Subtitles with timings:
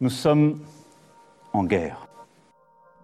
[0.00, 0.60] Nous sommes
[1.52, 2.06] en guerre.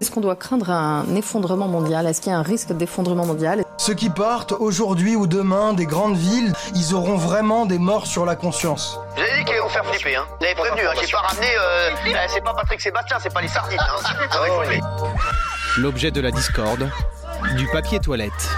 [0.01, 2.07] Est-ce qu'on doit craindre un effondrement mondial?
[2.07, 3.65] Est-ce qu'il y a un risque d'effondrement mondial?
[3.79, 8.25] Ceux qui partent aujourd'hui ou demain des grandes villes, ils auront vraiment des morts sur
[8.25, 9.01] la conscience.
[9.17, 11.47] Vous avez dit qu'ils vont faire flipper, hein Vous avez prévenu, hein J'ai pas ramené.
[11.59, 11.91] Euh...
[12.07, 14.81] eh, c'est pas Patrick Sébastien, c'est pas les sardines, hein flipper.
[15.79, 16.89] L'objet de la discorde,
[17.57, 18.51] du papier toilette.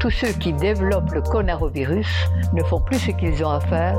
[0.00, 2.08] Tous ceux qui développent le coronavirus
[2.54, 3.98] ne font plus ce qu'ils ont à faire,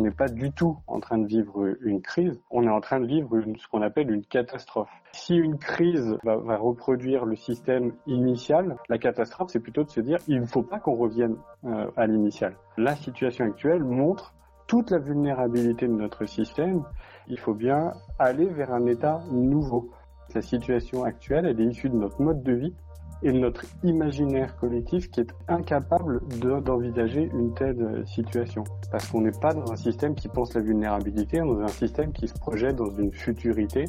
[0.00, 3.00] On n'est pas du tout en train de vivre une crise, on est en train
[3.00, 4.88] de vivre ce qu'on appelle une catastrophe.
[5.12, 10.00] Si une crise va, va reproduire le système initial, la catastrophe, c'est plutôt de se
[10.00, 12.56] dire il ne faut pas qu'on revienne euh, à l'initial.
[12.78, 14.32] La situation actuelle montre
[14.66, 16.82] toute la vulnérabilité de notre système.
[17.28, 19.90] Il faut bien aller vers un état nouveau.
[20.34, 22.74] La situation actuelle, elle est issue de notre mode de vie
[23.22, 28.64] et notre imaginaire collectif qui est incapable de- d'envisager une telle euh, situation.
[28.90, 31.68] Parce qu'on n'est pas dans un système qui pense la vulnérabilité, on est dans un
[31.68, 33.84] système qui se projette dans une futurité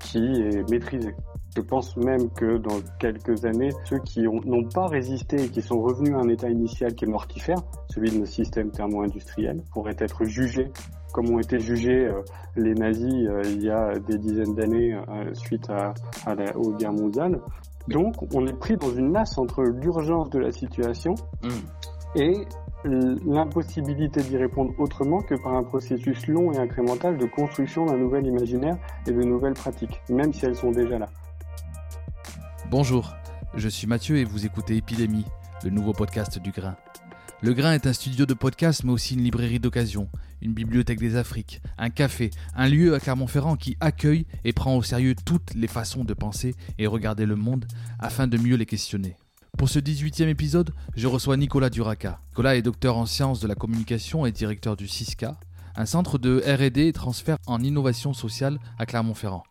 [0.00, 1.14] qui est maîtrisée.
[1.56, 5.62] Je pense même que dans quelques années, ceux qui ont- n'ont pas résisté et qui
[5.62, 9.96] sont revenus à un état initial qui est mortifère, celui de notre système thermo-industriel, pourraient
[9.98, 10.70] être jugés
[11.12, 12.22] comme ont été jugés euh,
[12.56, 14.98] les nazis euh, il y a des dizaines d'années
[15.34, 15.94] suite à,
[16.26, 17.40] à la, aux guerres mondiales.
[17.88, 21.14] Donc, on est pris dans une masse entre l'urgence de la situation
[22.14, 22.46] et
[22.84, 28.26] l'impossibilité d'y répondre autrement que par un processus long et incrémental de construction d'un nouvel
[28.26, 28.76] imaginaire
[29.06, 31.08] et de nouvelles pratiques, même si elles sont déjà là.
[32.70, 33.14] Bonjour,
[33.54, 35.24] je suis Mathieu et vous écoutez Épidémie,
[35.62, 36.76] le nouveau podcast du Grain.
[37.44, 40.08] Le Grain est un studio de podcast mais aussi une librairie d'occasion,
[40.40, 44.82] une bibliothèque des Afriques, un café, un lieu à Clermont-Ferrand qui accueille et prend au
[44.82, 47.66] sérieux toutes les façons de penser et regarder le monde
[47.98, 49.18] afin de mieux les questionner.
[49.58, 52.18] Pour ce 18e épisode, je reçois Nicolas Duraca.
[52.30, 55.38] Nicolas est docteur en sciences de la communication et directeur du CISCA,
[55.76, 59.44] un centre de RD et transfert en innovation sociale à Clermont-Ferrand.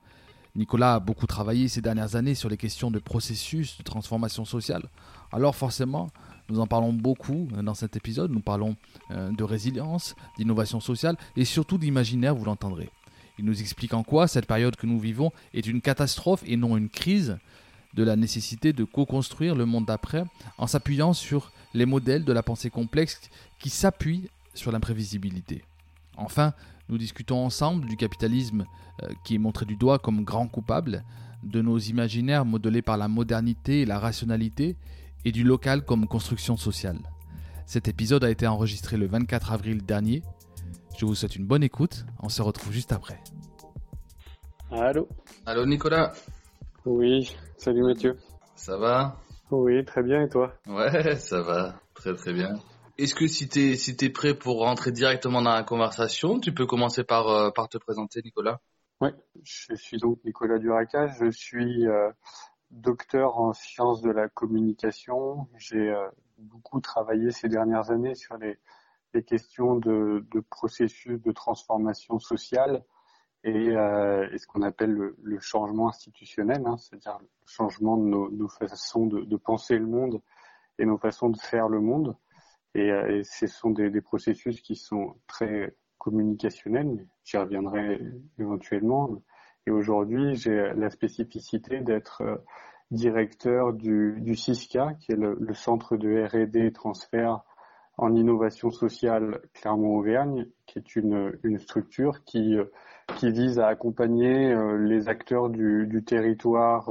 [0.55, 4.89] Nicolas a beaucoup travaillé ces dernières années sur les questions de processus de transformation sociale.
[5.31, 6.09] Alors forcément,
[6.49, 8.31] nous en parlons beaucoup euh, dans cet épisode.
[8.31, 8.75] Nous parlons
[9.11, 12.89] euh, de résilience, d'innovation sociale et surtout d'imaginaire, vous l'entendrez.
[13.39, 16.77] Il nous explique en quoi cette période que nous vivons est une catastrophe et non
[16.77, 17.37] une crise,
[17.93, 20.23] de la nécessité de co-construire le monde d'après
[20.57, 23.21] en s'appuyant sur les modèles de la pensée complexe
[23.59, 25.63] qui s'appuient sur l'imprévisibilité.
[26.17, 26.53] Enfin,
[26.89, 28.65] nous discutons ensemble du capitalisme
[29.03, 31.03] euh, qui est montré du doigt comme grand coupable,
[31.43, 34.75] de nos imaginaires modelés par la modernité et la rationalité,
[35.25, 36.99] et du local comme construction sociale.
[37.65, 40.21] Cet épisode a été enregistré le 24 avril dernier.
[40.97, 43.19] Je vous souhaite une bonne écoute, on se retrouve juste après.
[44.71, 45.07] Allô
[45.45, 46.13] Allô Nicolas,
[46.85, 48.17] Oui, salut Mathieu.
[48.55, 49.19] ça va?
[49.51, 50.53] Oui, très bien, et toi?
[50.67, 52.55] Ouais, ça va, très très bien.
[52.97, 56.65] Est-ce que si t'es si t'es prêt pour rentrer directement dans la conversation, tu peux
[56.65, 58.61] commencer par euh, par te présenter Nicolas?
[59.01, 59.09] Oui,
[59.43, 62.09] je suis donc Nicolas Duraca, je suis euh,
[62.73, 65.47] docteur en sciences de la communication.
[65.57, 68.57] J'ai euh, beaucoup travaillé ces dernières années sur les,
[69.13, 72.83] les questions de, de processus de transformation sociale
[73.43, 78.03] et, euh, et ce qu'on appelle le, le changement institutionnel, hein, c'est-à-dire le changement de
[78.03, 80.21] nos, nos façons de, de penser le monde
[80.79, 82.17] et nos façons de faire le monde.
[82.73, 88.01] Et, euh, et ce sont des, des processus qui sont très communicationnels, j'y reviendrai
[88.37, 89.21] éventuellement.
[89.65, 92.37] Et aujourd'hui, j'ai la spécificité d'être euh,
[92.91, 97.43] directeur du, du CISCA, qui est le, le centre de R&D transfert
[97.97, 102.65] en innovation sociale Clermont-Auvergne, qui est une, une structure qui, euh,
[103.15, 106.89] qui vise à accompagner euh, les acteurs du, du territoire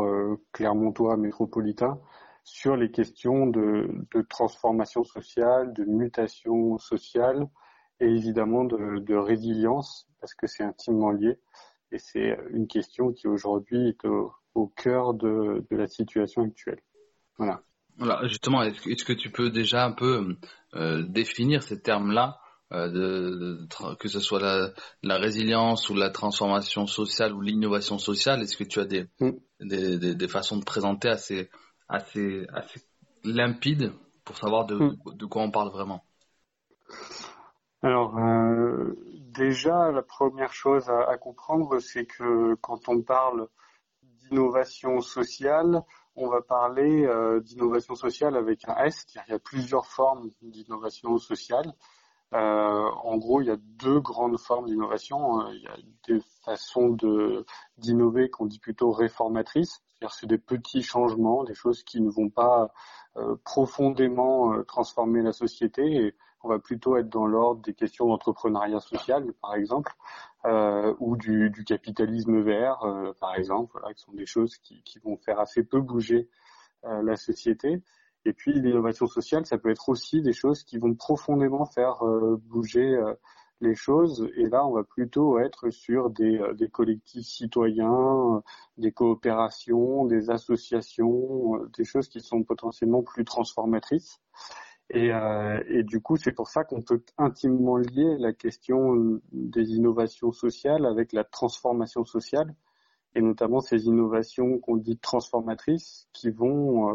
[0.53, 1.99] clermontois métropolitain
[2.45, 7.47] sur les questions de, de transformation sociale, de mutation sociale
[8.01, 11.39] et évidemment de, de résilience, parce que c'est intimement lié.
[11.93, 16.81] Et c'est une question qui aujourd'hui est au, au cœur de, de la situation actuelle.
[17.37, 17.63] Voilà.
[17.99, 20.37] Voilà, justement, est-ce que, tu peux déjà un peu
[20.75, 22.39] euh, définir ces termes-là,
[22.73, 24.71] euh, de, de- que ce soit la,
[25.03, 29.31] la résilience ou la transformation sociale ou l'innovation sociale Est-ce que tu as des, Mm.
[29.61, 31.51] des, des, des façons de présenter assez,
[31.89, 32.81] assez, assez
[33.25, 33.93] limpides
[34.25, 34.97] pour savoir de, Mm.
[35.15, 36.03] de quoi on parle vraiment?
[37.83, 38.95] Alors, euh,
[39.33, 43.49] déjà, la première chose à, à comprendre, c'est que quand on parle
[44.03, 45.83] d'innovation sociale,
[46.15, 50.31] on va parler euh, d'innovation sociale avec un S, car il y a plusieurs formes
[50.43, 51.73] d'innovation sociale.
[52.35, 55.47] Euh, en gros, il y a deux grandes formes d'innovation.
[55.51, 55.77] Il y a
[56.09, 57.45] des façons de
[57.77, 62.31] d'innover qu'on dit plutôt réformatrices, c'est-à-dire c'est des petits changements, des choses qui ne vont
[62.31, 62.73] pas
[63.17, 66.15] euh, profondément euh, transformer la société.
[66.43, 69.93] On va plutôt être dans l'ordre des questions d'entrepreneuriat social, par exemple,
[70.45, 75.17] euh, ou du, capitalisme vert, euh, par exemple, voilà, qui sont des choses qui, vont
[75.17, 76.29] faire assez peu bouger
[76.85, 77.81] euh, la société.
[78.25, 82.05] Et puis l'innovation sociale, ça peut être aussi des choses qui vont profondément faire
[82.43, 82.97] bouger
[83.61, 84.31] les choses.
[84.37, 88.43] Et là, on va plutôt être sur des collectifs citoyens,
[88.77, 94.21] des coopérations, des associations, des choses qui sont potentiellement plus transformatrices.
[94.95, 99.71] Et, euh, et, du coup, c'est pour ça qu'on peut intimement lier la question des
[99.71, 102.55] innovations sociales avec la transformation sociale,
[103.15, 106.95] et notamment ces innovations qu'on dit transformatrices, qui vont euh,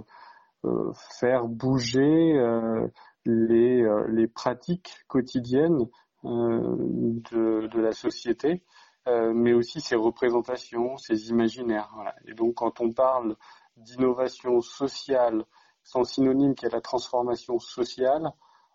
[0.66, 2.88] euh faire bouger euh,
[3.26, 5.88] les, euh, pratiques quotidiennes
[6.26, 6.76] euh,
[7.32, 8.64] de, la société,
[9.08, 11.94] mais aussi ses représentations, ses imaginaires.
[12.28, 13.38] Et donc, quand on parle
[13.78, 15.46] d'innovation sociale,
[15.88, 18.34] son synonyme qui est la transformation sociale,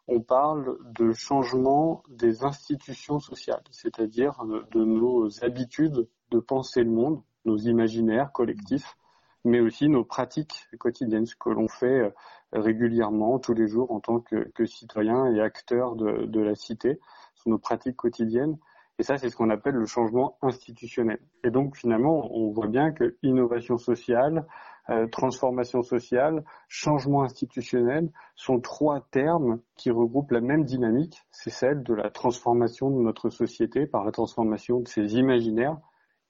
[0.08, 4.42] on parle de changement des institutions sociales, c'est-à-dire
[4.72, 8.96] de, nos habitudes de penser le monde, nos imaginaires collectifs,
[9.44, 12.10] mais aussi nos pratiques quotidiennes, ce que l'on fait euh,
[12.52, 16.98] régulièrement, tous les jours, en tant que, citoyen et acteur de, de la cité,
[17.34, 18.56] sur nos pratiques quotidiennes.
[18.98, 21.18] Et ça, c'est ce qu'on appelle le changement institutionnel.
[21.44, 24.46] Et donc, finalement, on voit bien que innovation sociale,
[24.90, 31.84] euh, transformation sociale, changement institutionnel sont trois termes qui regroupent la même dynamique, c'est celle
[31.84, 35.78] de la transformation de notre société par la transformation de ses imaginaires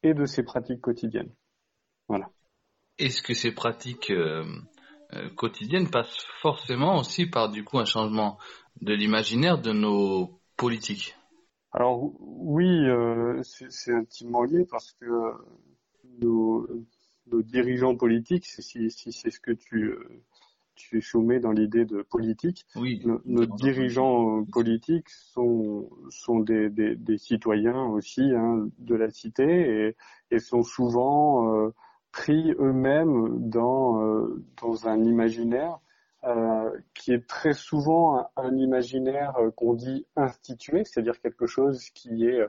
[0.03, 1.33] et de ses pratiques quotidiennes.
[2.09, 2.29] Voilà.
[2.99, 4.45] Est-ce que ces pratiques euh,
[5.15, 8.39] euh, quotidiennes passent forcément aussi par du coup un changement
[8.83, 11.17] de l'imaginaire de nos politiques?
[11.73, 15.07] Alors oui, euh, c'est intimement lié parce que
[16.21, 16.69] nos,
[17.31, 19.95] nos dirigeants politiques, si, si c'est ce que tu,
[20.75, 26.97] tu soumets dans l'idée de politique, oui, nos, nos dirigeants politiques sont, sont des, des,
[26.97, 29.45] des citoyens aussi hein, de la cité
[29.89, 29.97] et,
[30.31, 31.71] et sont souvent euh,
[32.11, 35.79] pris eux-mêmes dans, euh, dans un imaginaire
[36.25, 42.41] euh, qui est très souvent un, imaginaire qu'on dit institué, c'est-à-dire quelque chose qui est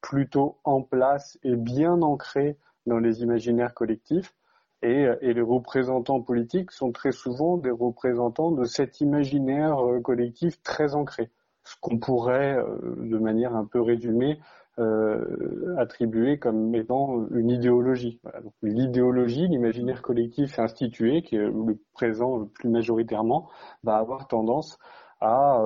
[0.00, 2.56] plutôt en place et bien ancré
[2.86, 4.34] dans les imaginaires collectifs.
[4.82, 10.62] Et, et, les représentants politiques sont très souvent des représentants de cet imaginaire euh, collectif
[10.62, 11.30] très ancré.
[11.64, 14.40] Ce qu'on pourrait, euh, de manière un peu résumée,
[14.78, 18.20] euh, attribuer comme étant une idéologie.
[18.62, 23.48] L'idéologie, l'imaginaire collectif institué, qui est le présent le plus majoritairement,
[23.82, 24.78] va avoir tendance
[25.20, 25.56] à,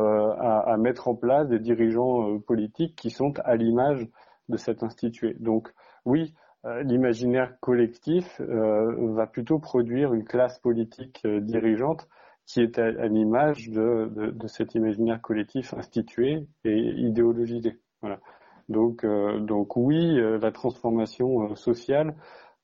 [0.41, 4.09] à, à mettre en place des dirigeants politiques qui sont à l'image
[4.49, 5.37] de cet institué.
[5.39, 5.73] Donc
[6.05, 6.35] oui,
[6.67, 12.09] euh, l'imaginaire collectif euh, va plutôt produire une classe politique euh, dirigeante
[12.47, 17.79] qui est à, à l'image de, de, de, cet imaginaire collectif institué et idéologisé.
[18.01, 18.19] Voilà.
[18.69, 22.15] Donc, euh, donc oui, la transformation sociale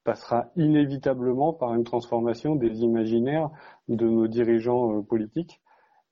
[0.05, 3.51] passera inévitablement par une transformation des imaginaires
[3.89, 5.61] de nos dirigeants politiques,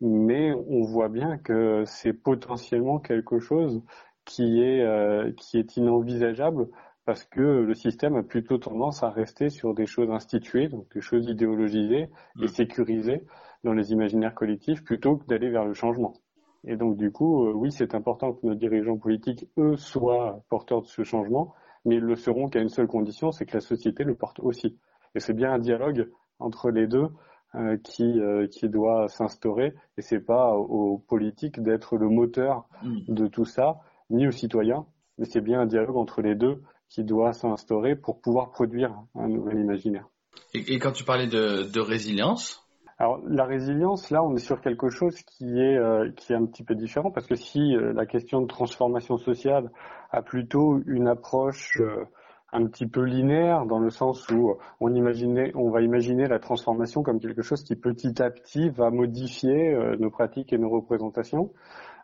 [0.00, 3.82] mais on voit bien que c'est potentiellement quelque chose
[4.24, 6.68] qui est, qui est inenvisageable
[7.08, 11.00] parce que le système a plutôt tendance à rester sur des choses instituées, donc des
[11.00, 12.48] choses idéologisées et mmh.
[12.48, 13.24] sécurisées
[13.64, 16.12] dans les imaginaires collectifs, plutôt que d'aller vers le changement.
[16.64, 20.82] Et donc du coup, euh, oui, c'est important que nos dirigeants politiques, eux, soient porteurs
[20.82, 24.04] de ce changement, mais ils le seront qu'à une seule condition, c'est que la société
[24.04, 24.76] le porte aussi.
[25.14, 27.08] Et c'est bien un dialogue entre les deux
[27.54, 32.98] euh, qui euh, qui doit s'instaurer, et c'est pas aux politiques d'être le moteur mmh.
[33.08, 33.78] de tout ça,
[34.10, 34.86] ni aux citoyens,
[35.16, 39.28] mais c'est bien un dialogue entre les deux qui doit s'instaurer pour pouvoir produire un
[39.28, 40.08] nouvel imaginaire.
[40.54, 42.67] Et, et quand tu parlais de, de, résilience
[43.00, 46.46] alors la résilience, là, on est sur quelque chose qui est euh, qui est un
[46.46, 49.70] petit peu différent parce que si euh, la question de transformation sociale
[50.10, 52.04] a plutôt une approche euh,
[52.52, 57.02] un petit peu linéaire dans le sens où on imaginait, on va imaginer la transformation
[57.04, 61.52] comme quelque chose qui petit à petit va modifier nos pratiques et nos représentations.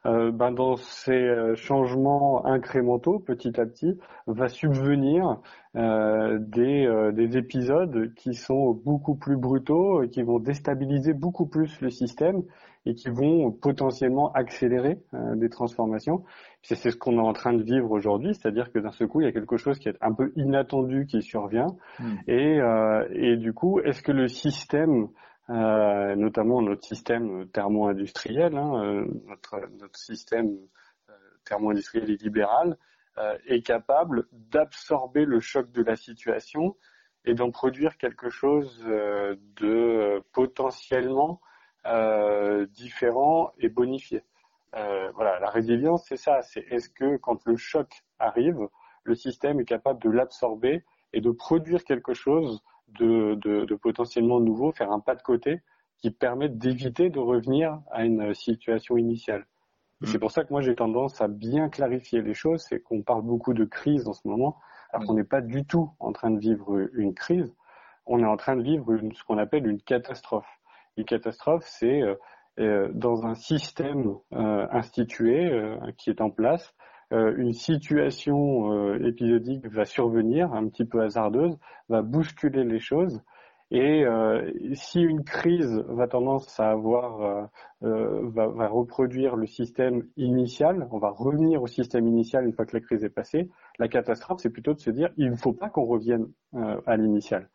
[0.06, 5.40] Euh, ben dans ces changements incrémentaux, petit à petit, va subvenir
[5.76, 11.80] euh, des, des épisodes qui sont beaucoup plus brutaux, et qui vont déstabiliser beaucoup plus
[11.80, 12.42] le système
[12.86, 14.98] et qui vont potentiellement accélérer
[15.36, 16.22] des transformations.
[16.60, 19.24] C'est ce qu'on est en train de vivre aujourd'hui, c'est-à-dire que d'un seul coup, il
[19.24, 21.76] y a quelque chose qui est un peu inattendu qui survient.
[21.98, 22.16] Hmm.
[22.28, 22.60] Et,
[23.12, 25.08] et du coup, est-ce que le système
[25.50, 30.56] euh, notamment notre système thermo-industriel, hein, euh, notre, notre, système
[31.10, 31.12] euh,
[31.44, 32.78] thermo-industriel et libéral,
[33.46, 36.76] est capable d'absorber le choc de la situation
[37.24, 41.40] et d'en produire quelque chose de potentiellement
[42.70, 44.24] différent et bonifié.
[44.72, 46.42] voilà, la résilience, c'est ça.
[46.42, 48.68] C'est est-ce que quand le choc arrive,
[49.04, 54.40] le système est capable de l'absorber et de produire quelque chose de, de, de, potentiellement
[54.40, 55.60] nouveau, faire un pas de côté
[55.98, 59.46] qui permet d'éviter de revenir à une situation initiale.
[60.04, 63.22] c'est pour ça que moi j'ai tendance à bien clarifier les choses, c'est qu'on parle
[63.22, 64.58] beaucoup de crise en ce moment,
[64.92, 67.54] alors qu'on n'est pas du tout en train de vivre une crise,
[68.06, 70.48] on est en train de vivre ce qu'on appelle une catastrophe.
[70.96, 72.14] Une catastrophe, c'est euh,
[72.60, 75.50] euh, dans un système euh, institué
[75.96, 76.74] qui est en place,
[77.36, 83.22] une situation euh, épisodique va survenir, un petit peu hasardeuse, va bousculer les choses.
[83.70, 87.48] Et euh, si une crise va tendance à avoir,
[87.80, 92.76] va, va, reproduire le système initial, on va revenir au système initial une fois que
[92.76, 93.50] la crise est passée.
[93.78, 96.28] La catastrophe, c'est plutôt de se dire, il ne faut pas qu'on revienne
[96.86, 97.48] à l'initial.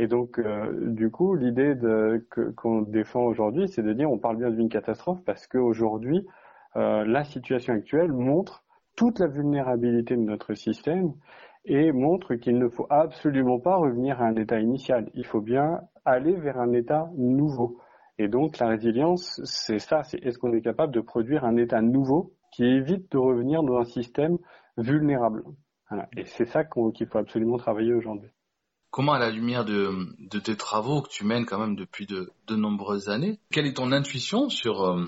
[0.00, 1.74] Et donc, du coup, l'idée
[2.56, 6.26] qu'on défend aujourd'hui, c'est de dire, on parle bien d'une catastrophe parce qu'aujourd'hui,
[6.74, 8.63] la situation actuelle montre
[8.96, 11.14] toute la vulnérabilité de notre système
[11.64, 15.10] et montre qu'il ne faut absolument pas revenir à un état initial.
[15.14, 17.78] Il faut bien aller vers un état nouveau.
[18.18, 22.34] Et donc la résilience, c'est ça, est-ce qu'on est capable de produire un état nouveau
[22.52, 24.38] qui évite de revenir dans un système
[24.76, 25.42] vulnérable?
[26.16, 28.30] Et c'est ça qu'il faut absolument travailler aujourd'hui.
[28.90, 33.08] Comment, à la lumière de, tes travaux que tu mènes quand même depuis de, nombreuses
[33.08, 35.04] années, quelle est ton intuition sur, euh,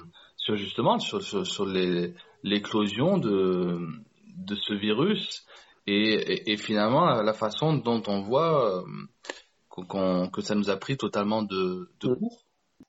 [0.54, 2.14] justement sur les,
[2.46, 3.88] l'éclosion de,
[4.36, 5.44] de ce virus
[5.86, 11.42] et, et, finalement la façon dont on voit euh, que ça nous a pris totalement
[11.42, 12.44] de, de court.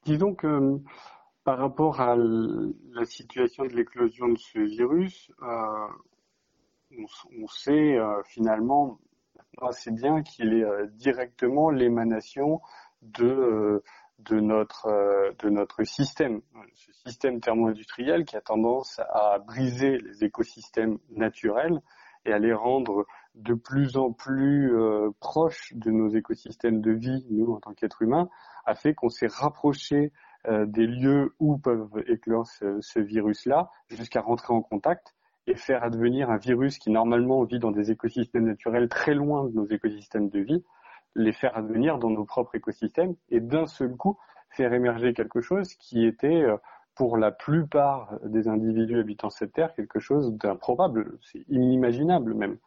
[0.06, 0.78] Disons que
[1.44, 5.88] par rapport à la situation de l'éclosion de ce virus, euh,
[7.42, 9.00] on, sait euh, finalement
[9.62, 12.62] assez bien qu'il est directement l'émanation
[13.02, 13.82] de
[14.20, 16.42] de notre euh, de notre système,
[16.74, 21.82] ce système thermo-industriel qui a tendance à briser les écosystèmes naturels
[22.26, 23.06] et à les rendre
[23.36, 28.02] de plus en plus euh, proches de nos écosystèmes de vie, nous en tant qu'êtres
[28.02, 28.30] humains,
[28.66, 30.12] a fait qu'on s'est rapproché
[30.48, 35.84] euh, des lieux où peuvent éclore ce, ce virus-là, jusqu'à rentrer en contact et faire
[35.84, 40.30] advenir un virus qui normalement vit dans des écosystèmes naturels très loin de nos écosystèmes
[40.30, 40.64] de vie,
[41.18, 44.18] les faire advenir dans nos propres écosystèmes et d'un seul coup
[44.52, 46.58] faire émerger quelque chose qui était euh,
[46.96, 52.58] pour la plupart des individus habitant cette terre quelque chose d'improbable, c'est inimaginable même.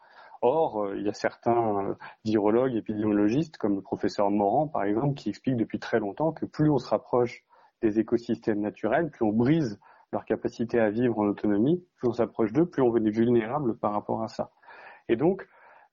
[0.43, 5.15] Or, euh, il y a certains euh, virologues, épidémiologistes, comme le professeur Morand par exemple,
[5.15, 7.45] qui expliquent depuis très longtemps que plus on se rapproche
[7.83, 9.81] des écosystèmes naturels, plus on brise
[10.13, 13.93] leur capacité à vivre en autonomie, plus on s'approche d'eux, plus on est vulnérable par
[13.93, 14.51] rapport à ça.
[15.09, 15.47] Et donc,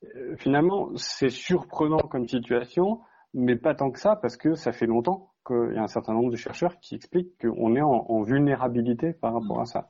[0.03, 3.01] euh, finalement, c'est surprenant comme situation,
[3.33, 6.13] mais pas tant que ça, parce que ça fait longtemps qu'il y a un certain
[6.13, 9.89] nombre de chercheurs qui expliquent qu'on est en, vulnérabilité par rapport à ça.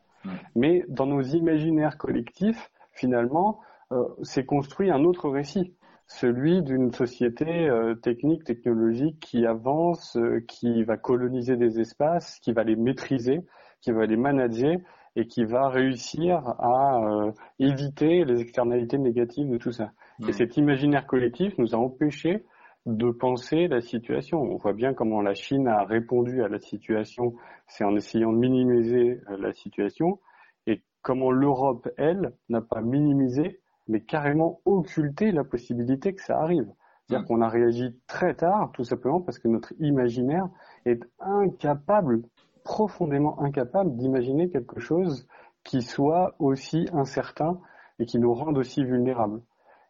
[0.56, 3.60] Mais dans nos imaginaires collectifs, finalement,
[3.92, 5.74] euh, c'est construit un autre récit,
[6.08, 12.64] celui d'une société euh, technique, technologique qui avance, qui va coloniser des espaces, qui va
[12.64, 13.42] les maîtriser,
[13.82, 14.78] qui va les manager
[15.18, 19.92] et qui va réussir à euh, éviter les externalités négatives de tout ça.
[20.28, 22.46] Et cet imaginaire collectif nous a empêché
[22.86, 24.40] de penser la situation.
[24.40, 27.34] On voit bien comment la Chine a répondu à la situation,
[27.66, 30.20] c'est en essayant de minimiser euh, la situation,
[30.68, 36.72] et comment l'Europe, elle, n'a pas minimisé, mais carrément occulté la possibilité que ça arrive.
[37.08, 40.48] C'est-à-dire qu'on a réagi très tard, tout simplement parce que notre imaginaire
[40.86, 42.22] est incapable
[42.68, 45.26] profondément incapable d'imaginer quelque chose
[45.64, 47.62] qui soit aussi incertain
[47.98, 49.42] et qui nous rende aussi vulnérables.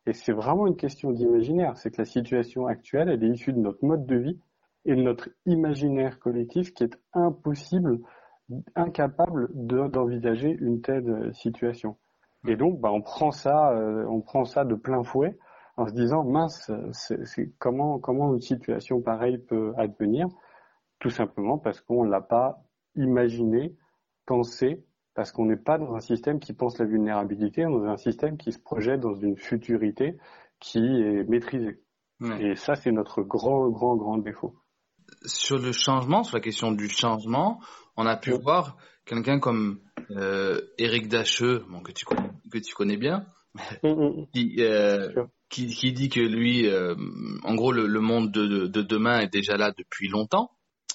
[0.05, 1.75] Et c'est vraiment une question d'imaginaire.
[1.75, 4.39] C'est que la situation actuelle, elle est issue de notre mode de vie
[4.85, 7.99] et de notre imaginaire collectif qui est impossible,
[8.75, 11.97] incapable d'envisager une telle situation.
[12.47, 15.35] Et donc, bah, on prend ça, euh, on prend ça de plein fouet
[15.77, 16.71] en se disant mince,
[17.57, 20.27] comment comment une situation pareille peut advenir,
[20.99, 22.66] tout simplement parce qu'on l'a pas
[22.97, 23.75] imaginer,
[24.25, 27.93] penser, parce qu'on n'est pas dans un système qui pense la vulnérabilité, on est dans
[27.93, 30.17] un système qui se projette dans une futurité
[30.59, 31.79] qui est maîtrisée.
[32.39, 34.55] Et ça, c'est notre grand, grand, grand défaut.
[35.25, 37.61] Sur le changement, sur la question du changement,
[37.95, 39.79] on a pu voir quelqu'un comme
[40.11, 43.25] euh, Eric Dacheux, bon, que, tu connais, que tu connais bien,
[43.83, 44.27] mm, mm, mm.
[44.33, 46.95] qui, euh, qui, qui, dit que lui, euh,
[47.43, 50.51] en gros, le, le monde de, de, demain est déjà là depuis longtemps.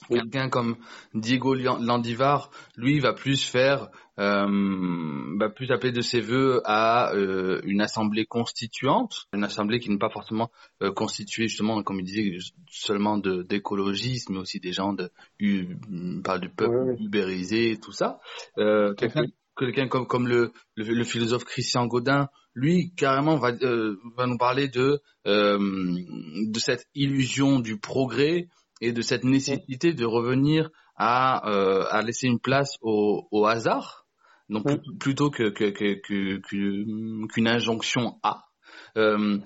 [0.09, 0.77] Quelqu'un comme
[1.15, 7.61] Diego Landivar, lui, va plus faire, euh, va plus appeler de ses voeux à euh,
[7.65, 10.51] une assemblée constituante, une assemblée qui n'est pas forcément
[10.83, 12.39] euh, constituée justement, comme il disait,
[12.71, 15.11] seulement d'écologistes, mais aussi des gens de,
[16.23, 18.21] parle du peuple ubérisé, tout ça.
[18.59, 24.27] Euh, quelqu'un quelqu'un comme comme le, le, philosophe Christian Godin, lui carrément va euh, va
[24.27, 28.49] nous parler de euh, de cette illusion du progrès
[28.83, 34.07] et de cette nécessité de revenir à, euh, à laisser une place au, au hasard,
[34.51, 34.67] donc
[34.99, 36.39] plutôt que, que, que,
[37.29, 38.45] qu'une injonction à.
[38.99, 39.39] Euh,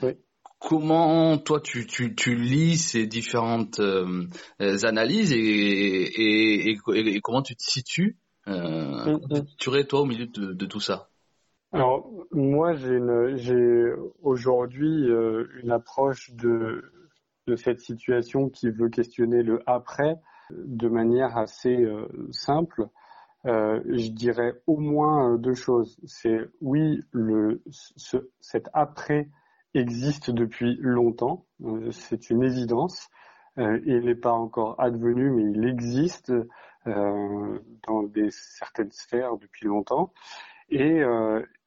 [0.58, 4.26] Comment toi tu, tu, tu lis ces différentes euh,
[4.58, 8.16] analyses et, et, et, comment tu te situes
[8.48, 9.18] euh,
[9.58, 11.10] tu serais toi au milieu de, de tout ça?
[11.72, 12.98] Alors moi j'ai
[14.22, 15.08] aujourd'hui
[15.62, 16.82] une approche de
[17.46, 20.16] de cette situation qui veut questionner le après
[20.50, 22.88] de manière assez euh, simple.
[23.46, 25.98] Euh, je dirais au moins euh, deux choses.
[26.04, 29.28] C'est oui, le, ce, cet après
[29.74, 31.44] existe depuis longtemps,
[31.90, 33.10] c'est une évidence.
[33.58, 36.32] il n'est pas encore advenu, mais il existe
[36.86, 40.14] dans des, certaines sphères depuis longtemps.
[40.70, 41.02] Et,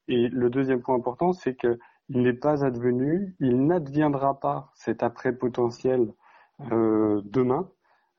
[0.08, 1.78] et le deuxième point important, c'est que
[2.10, 6.12] il n'est pas advenu, il n'adviendra pas cet après potentiel
[6.72, 7.70] euh, demain,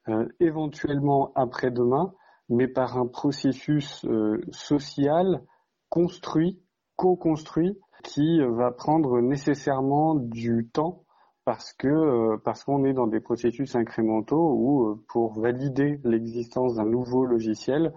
[0.08, 2.14] euh, éventuellement après-demain,
[2.48, 5.42] mais par un processus euh, social
[5.88, 6.62] construit,
[6.96, 11.04] co-construit, qui va prendre nécessairement du temps
[11.44, 17.26] parce que parce qu'on est dans des processus incrémentaux où pour valider l'existence d'un nouveau
[17.26, 17.92] logiciel,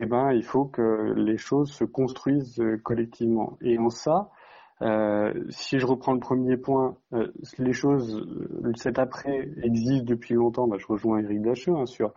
[0.00, 3.56] eh ben il faut que les choses se construisent collectivement.
[3.60, 4.30] Et en ça,
[4.82, 10.34] euh, si je reprends le premier point, euh, les choses, euh, cet après existe depuis
[10.34, 10.68] longtemps.
[10.68, 12.12] Bah, je rejoins Eric Dacheux hein, sur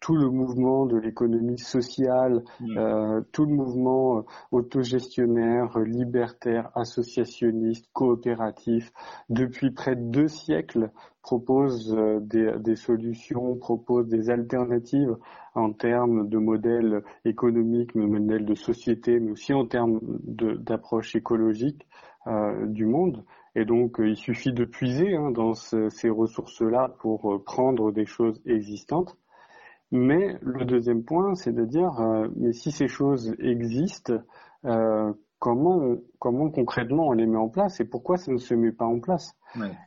[0.00, 2.78] tout le mouvement de l'économie sociale, mm.
[2.78, 8.92] euh, tout le mouvement autogestionnaire, libertaire, associationniste, coopératif,
[9.28, 10.90] depuis près de deux siècles,
[11.22, 15.16] propose des, des, solutions, propose des alternatives
[15.54, 21.86] en termes de modèles économiques, de modèles de société, mais aussi en termes d'approche écologique.
[22.28, 23.24] Euh, du monde.
[23.54, 28.04] Et donc, euh, il suffit de puiser hein, dans ces ressources-là pour euh, prendre des
[28.04, 29.16] choses existantes.
[29.90, 31.92] Mais le deuxième point, c'est de dire,
[32.36, 34.18] mais si ces choses existent,
[35.38, 38.84] comment, comment concrètement on les met en place et pourquoi ça ne se met pas
[38.84, 39.34] en place?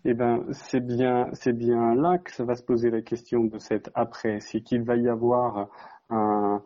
[0.05, 3.59] Eh ben, c'est bien, c'est bien là que ça va se poser la question de
[3.59, 4.39] cet après.
[4.39, 5.69] C'est qu'il va y avoir
[6.09, 6.63] un,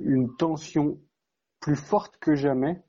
[0.00, 0.98] une tension
[1.60, 2.82] plus forte que jamais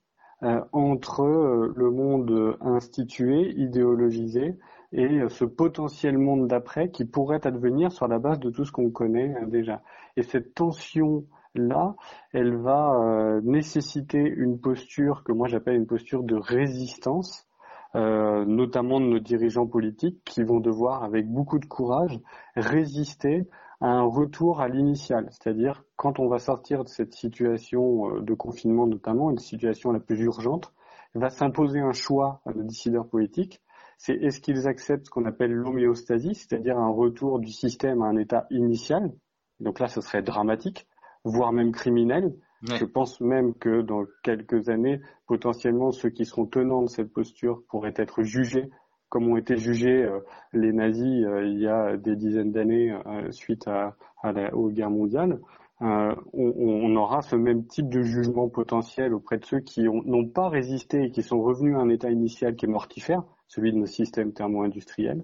[0.44, 4.58] euh, entre euh, le monde institué, idéologisé,
[4.92, 8.72] et euh, ce potentiel monde d'après qui pourrait advenir sur la base de tout ce
[8.72, 9.82] qu'on connaît déjà.
[10.18, 11.26] Et cette tension
[11.56, 11.96] là,
[12.32, 17.50] elle va nécessiter une posture que moi j'appelle une posture de résistance,
[17.96, 22.20] euh, notamment de nos dirigeants politiques qui vont devoir, avec beaucoup de courage,
[22.56, 23.48] résister
[23.82, 28.86] un retour à l'initial, c'est-à-dire quand on va sortir de cette situation euh, de confinement
[28.86, 30.72] notamment, une situation la plus urgente,
[31.16, 33.60] va s'imposer un choix à nos décideurs politiques,
[34.00, 38.18] c'est est-ce qu'ils acceptent ce qu'on appelle l'homéostasie, c'est-à-dire un retour du système à un
[38.18, 39.12] état initial,
[39.60, 40.88] donc là ce serait dramatique,
[41.24, 42.34] voire même criminel,
[42.64, 47.64] Je pense même que dans quelques années, potentiellement, ceux qui seront tenants de cette posture
[47.70, 48.70] pourraient être jugés
[49.10, 50.20] comme ont été jugés euh,
[50.54, 54.70] les nazis euh, il y a des dizaines d'années euh, suite à, à la, aux
[54.70, 55.40] guerres mondiales,
[55.82, 60.50] on, on, aura ce même type de jugement potentiel auprès de ceux qui n'ont pas
[60.50, 63.86] résisté et qui sont revenus à un état initial qui est mortifère, celui de nos
[63.86, 65.24] systèmes thermo-industriels.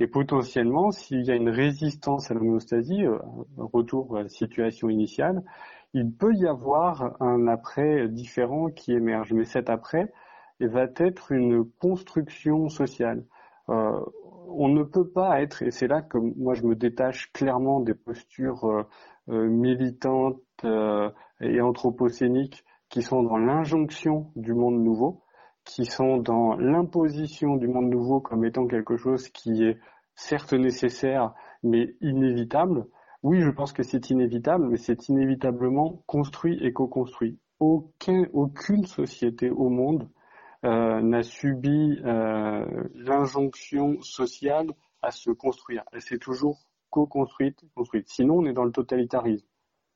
[0.00, 3.04] Et potentiellement, s'il y a une résistance à l'homéostasie,
[3.56, 5.42] retour à la situation initiale,
[5.94, 9.32] il peut y avoir un après différent qui émerge.
[9.32, 10.12] Mais cet après,
[10.66, 13.24] va être une construction sociale.
[13.68, 14.00] Euh,
[14.50, 17.94] on ne peut pas être, et c'est là que moi je me détache clairement des
[17.94, 18.84] postures euh, euh
[19.28, 21.10] militantes euh,
[21.40, 25.22] et anthropocéniques qui sont dans l'injonction du monde nouveau,
[25.64, 29.78] qui sont dans l'imposition du monde nouveau comme étant quelque chose qui est
[30.14, 32.86] certes nécessaire mais inévitable.
[33.22, 37.38] Oui, je pense que c'est inévitable, mais c'est inévitablement construit et co-construit.
[37.60, 40.08] aucun, aucune société au monde
[40.64, 42.64] euh, n'a subi euh,
[42.94, 45.84] l'injonction sociale à se construire.
[45.92, 48.08] Elle s'est toujours co-construite, construite.
[48.08, 49.46] Sinon, on est dans le totalitarisme.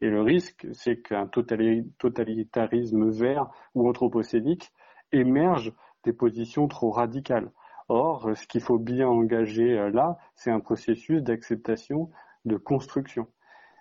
[0.01, 4.73] Et le risque, c'est qu'un totalitarisme vert ou anthropocénique
[5.13, 5.73] émerge
[6.05, 7.53] des positions trop radicales.
[7.89, 12.11] Or, ce qu'il faut bien engager euh, là, c'est un processus d'acceptation,
[12.45, 13.27] de construction.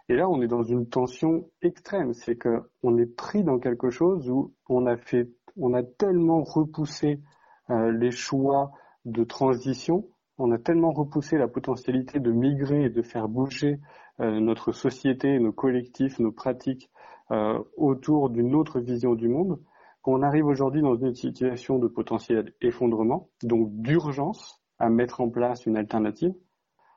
[0.10, 2.14] Et là, on est dans une tension extrême.
[2.14, 7.22] C'est qu'on est pris dans quelque chose où on a fait, on a tellement repoussé
[7.70, 8.72] euh, les choix
[9.06, 10.08] de transition,
[10.42, 13.80] on a tellement repoussé la potentialité de migrer et de faire bouger
[14.20, 16.90] euh, notre société, nos collectifs, nos pratiques
[17.32, 19.60] euh, autour d'une autre vision du monde,
[20.02, 25.66] qu'on arrive aujourd'hui dans une situation de potentiel effondrement, donc d'urgence à mettre en place
[25.66, 26.34] une alternative.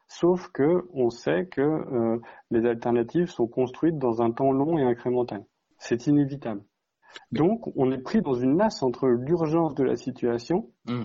[0.09, 2.19] Sauf que on sait que euh,
[2.51, 5.45] les alternatives sont construites dans un temps long et incrémental.
[5.79, 6.63] C'est inévitable.
[7.31, 11.05] Donc, on est pris dans une nasse entre l'urgence de la situation Hmm.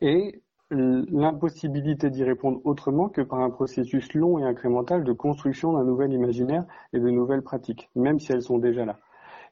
[0.00, 5.84] et l'impossibilité d'y répondre autrement que par un processus long et incrémental de construction d'un
[5.84, 8.98] nouvel imaginaire et de nouvelles pratiques, même si elles sont déjà là.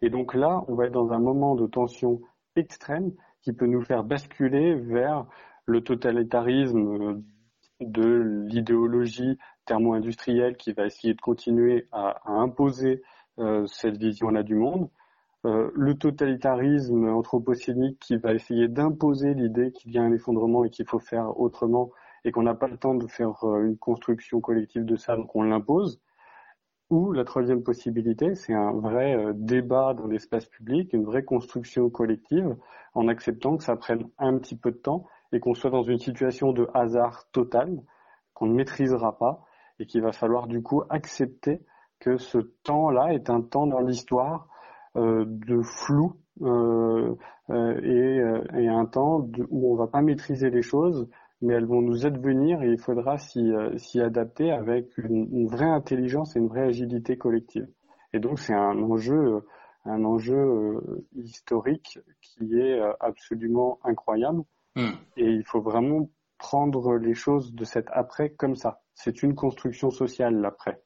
[0.02, 2.20] Et donc là, on va être dans un moment de tension
[2.56, 5.26] extrême qui peut nous faire basculer vers
[5.66, 7.22] le totalitarisme euh,
[7.80, 13.02] de l'idéologie thermo-industrielle qui va essayer de continuer à, imposer
[13.38, 14.88] euh, cette vision-là du monde,
[15.44, 20.70] euh, le totalitarisme anthropocénique qui va essayer d'imposer l'idée qu'il y a un effondrement et
[20.70, 21.90] qu'il faut faire autrement
[22.24, 25.34] et qu'on n'a pas le temps de faire euh, une construction collective de ça, donc
[25.36, 26.00] on l'impose.
[26.88, 31.90] Ou la troisième possibilité, c'est un vrai euh, débat dans l'espace public, une vraie construction
[31.90, 32.56] collective,
[32.94, 35.98] en acceptant que ça prenne un petit peu de temps et qu'on soit dans une
[35.98, 37.82] situation de hasard total,
[38.32, 39.44] qu'on ne maîtrisera pas,
[39.78, 41.60] et qu'il va falloir du coup accepter
[41.98, 44.48] que ce temps-là est un temps dans l'histoire
[44.96, 47.14] de flou euh,
[47.50, 51.08] euh, et, euh, et, un temps de, où on va pas maîtriser les choses,
[51.42, 55.46] mais elles vont nous advenir et il faudra s'y euh, s'y adapter avec une, une,
[55.46, 57.68] vraie intelligence et une vraie agilité collective.
[58.12, 59.44] Et donc c'est un enjeu
[59.84, 64.42] un enjeu euh, historique qui est absolument incroyable.
[64.76, 64.90] Mmh.
[65.18, 68.80] Et il faut vraiment prendre les choses de cet après comme ça.
[68.94, 70.82] C'est une construction sociale l'après.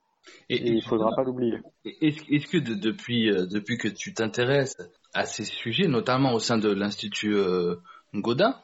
[0.48, 1.58] Et, et, il ne faudra pas l'oublier.
[1.84, 4.76] Est-ce est que de, depuis, euh, depuis que tu t'intéresses
[5.14, 7.76] à ces sujets, notamment au sein de l'Institut euh,
[8.14, 8.54] Godin,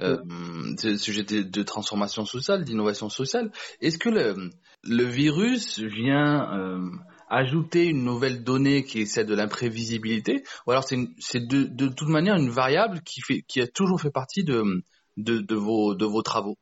[0.00, 0.98] euh, oui.
[0.98, 4.50] sujet de, de, transformation sociale, d'innovation sociale, est-ce que le,
[4.84, 6.90] le, virus vient euh,
[7.28, 12.08] ajouter une nouvelle donnée qui est celle de l'imprévisibilité, ou alors c'est de, de toute
[12.08, 14.82] manière une variable qui, fait, qui a toujours fait partie de,
[15.18, 16.56] de, de, vos, de vos travaux?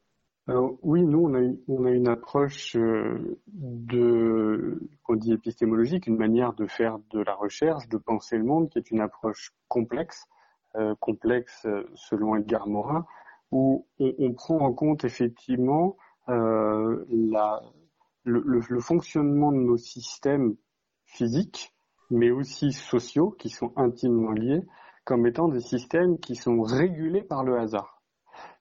[0.82, 6.98] Oui, nous, on a, une, approche euh, de, on dit épistémologique, une manière de faire
[7.10, 10.26] de la recherche, de penser le monde, qui est une approche complexe,
[10.76, 13.06] euh, complexe euh, selon Edgar Morin,
[13.50, 15.96] où on, prend en compte effectivement
[16.28, 17.04] le,
[18.80, 20.54] fonctionnement de nos systèmes
[21.04, 21.74] physiques,
[22.10, 24.62] mais aussi sociaux, qui sont intimement liés,
[25.04, 27.99] comme étant des systèmes qui sont régulés par le hasard.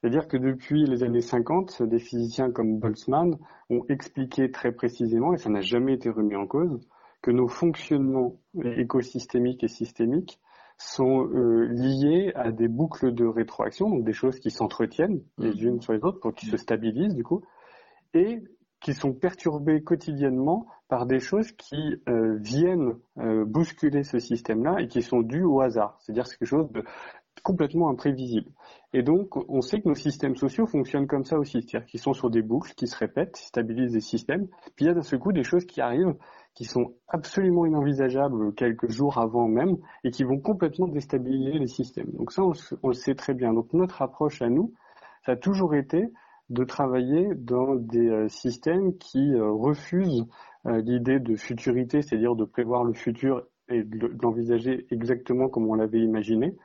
[0.01, 3.37] C'est-à-dire que depuis les années 50, des physiciens comme Boltzmann
[3.69, 6.79] ont expliqué très précisément, et ça n'a jamais été remis en cause,
[7.21, 10.39] que nos fonctionnements écosystémiques et systémiques
[10.77, 15.81] sont euh, liés à des boucles de rétroaction, donc des choses qui s'entretiennent les unes
[15.81, 17.41] sur les autres pour qu'ils se stabilisent du coup,
[18.13, 18.41] et
[18.79, 24.87] qui sont perturbées quotidiennement par des choses qui euh, viennent euh, bousculer ce système-là et
[24.87, 25.97] qui sont dues au hasard.
[25.99, 26.83] C'est-à-dire c'est quelque chose de
[27.41, 28.49] complètement imprévisible.
[28.93, 32.13] Et donc, on sait que nos systèmes sociaux fonctionnent comme ça aussi, c'est-à-dire qu'ils sont
[32.13, 35.19] sur des boucles qui se répètent, stabilisent des systèmes, puis il y a d'un seul
[35.19, 36.15] coup des choses qui arrivent
[36.55, 42.11] qui sont absolument inenvisageables quelques jours avant même et qui vont complètement déstabiliser les systèmes.
[42.13, 43.53] Donc ça, on, on le sait très bien.
[43.53, 44.73] Donc notre approche à nous,
[45.25, 46.09] ça a toujours été
[46.49, 50.25] de travailler dans des euh, systèmes qui euh, refusent
[50.65, 55.75] euh, l'idée de futurité, c'est-à-dire de prévoir le futur et de l'envisager exactement comme on
[55.75, 56.57] l'avait imaginé,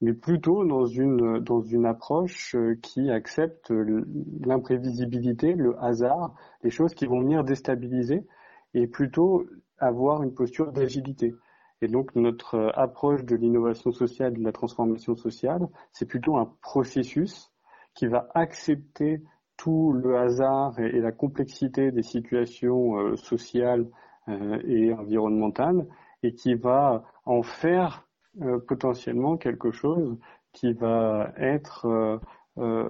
[0.00, 7.06] mais plutôt dans une, dans une approche qui accepte l'imprévisibilité, le hasard, les choses qui
[7.06, 8.26] vont venir déstabiliser,
[8.74, 9.46] et plutôt
[9.78, 11.34] avoir une posture d'agilité.
[11.82, 17.52] Et donc notre approche de l'innovation sociale, de la transformation sociale, c'est plutôt un processus
[17.94, 19.22] qui va accepter
[19.56, 23.86] tout le hasard et, la complexité des situations euh, sociales
[24.28, 25.86] euh, et environnementales
[26.22, 28.05] et qui va en faire
[28.42, 30.18] euh, potentiellement quelque chose
[30.52, 32.18] qui va être euh,
[32.58, 32.88] euh,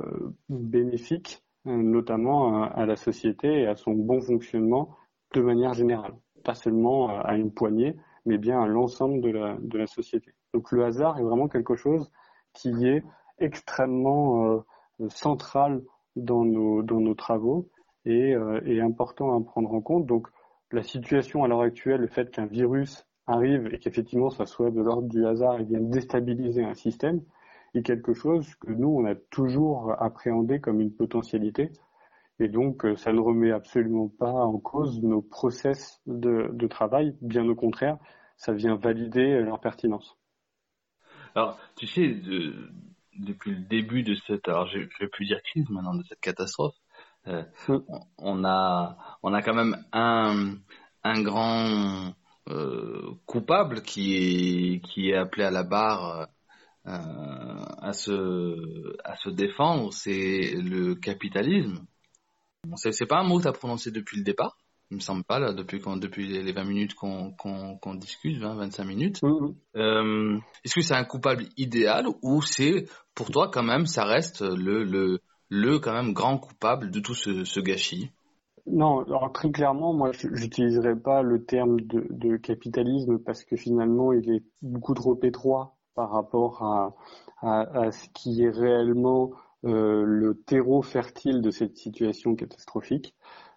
[0.48, 4.96] bénéfique notamment à, la société et à son bon fonctionnement
[5.34, 9.76] de manière générale, pas seulement à une poignée, mais bien à l'ensemble de la, de
[9.76, 10.32] la société.
[10.54, 12.08] Donc le hasard est vraiment quelque chose
[12.52, 13.02] qui est
[13.38, 14.62] extrêmement
[15.08, 15.82] central
[16.14, 17.68] dans nos, dans nos travaux
[18.04, 20.06] et, euh, et important à prendre en compte.
[20.06, 20.28] Donc
[20.72, 24.80] la situation à l'heure actuelle, le fait qu'un virus arrive et qu'effectivement ça soit de
[24.80, 27.22] l'ordre du hasard et vienne déstabiliser un système,
[27.76, 31.70] est quelque chose que nous, on a toujours appréhendé comme une potentialité.
[32.38, 37.16] Et donc, euh, ça ne remet absolument pas en cause nos process de, de travail.
[37.22, 37.98] Bien au contraire,
[38.36, 40.16] ça vient valider leur pertinence.
[41.34, 42.70] Alors, tu sais, de,
[43.18, 46.74] depuis le début de cette, alors je, vais plus dire crise maintenant, de cette catastrophe,
[47.26, 47.42] euh,
[48.18, 50.56] on a, on a quand même un,
[51.04, 52.12] un grand
[53.26, 56.28] coupable qui est, qui est appelé à la barre
[56.86, 61.84] euh, à se, à se défendre, c'est le capitalisme.
[62.64, 64.56] Bon, c'est, pas un mot que tu as prononcé depuis le départ,
[64.92, 69.20] il me semble pas là depuis les 20 minutes qu'on discute 20 25 minutes.
[69.74, 74.42] Euh, est-ce que c'est un coupable idéal ou c'est pour toi quand même ça reste
[74.42, 78.12] le le le quand même grand coupable de tout ce, ce gâchis?
[78.66, 84.12] Non, alors très clairement, moi, j'utiliserai pas le terme de, de, capitalisme parce que finalement,
[84.12, 86.94] il est beaucoup trop étroit par rapport à,
[87.42, 89.30] à, à ce qui est réellement
[89.64, 93.14] euh, le terreau fertile de cette situation catastrophique.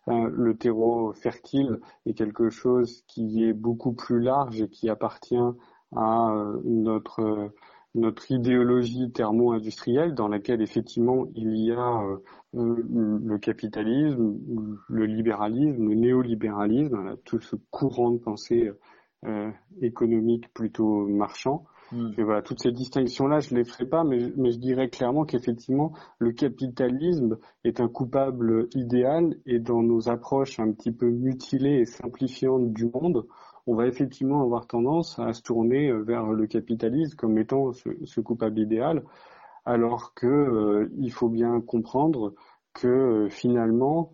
[0.08, 5.38] Euh, le terreau fertile est quelque chose qui est beaucoup plus large et qui appartient
[5.95, 7.52] à euh, notre
[7.95, 12.17] notre idéologie thermo-industrielle dans laquelle effectivement il y a euh,
[12.54, 14.38] le capitalisme,
[14.88, 18.71] le libéralisme, le néolibéralisme, tout ce courant de pensée
[19.25, 21.65] euh, économique plutôt marchand.
[21.91, 22.12] Mm.
[22.17, 25.93] Et voilà, toutes ces distinctions-là, je les ferai pas, mais, mais je dirais clairement qu'effectivement,
[26.19, 31.86] le capitalisme est un coupable idéal et dans nos approches un petit peu mutilées et
[31.86, 33.25] simplifiantes du monde,
[33.69, 38.60] on va effectivement avoir tendance à se tourner vers le capitalisme comme étant ce, coupable
[38.60, 39.03] idéal,
[39.65, 42.34] alors que euh, il faut bien comprendre
[42.73, 44.12] que euh, finalement,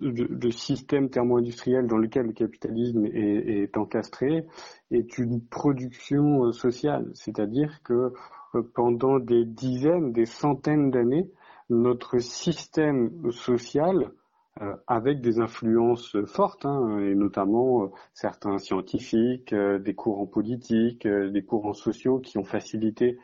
[0.00, 4.46] le système thermo-industriel dans lequel le capitalisme est, encastré
[4.92, 8.12] est une production euh, sociale, c'est-à-dire que
[8.54, 11.28] euh, pendant des dizaines, des centaines d'années,
[11.68, 14.12] notre système social,
[14.60, 21.06] euh, avec des influences fortes, hein, et notamment euh, certains scientifiques, euh, des courants politiques,
[21.06, 23.18] des courants sociaux qui ont facilité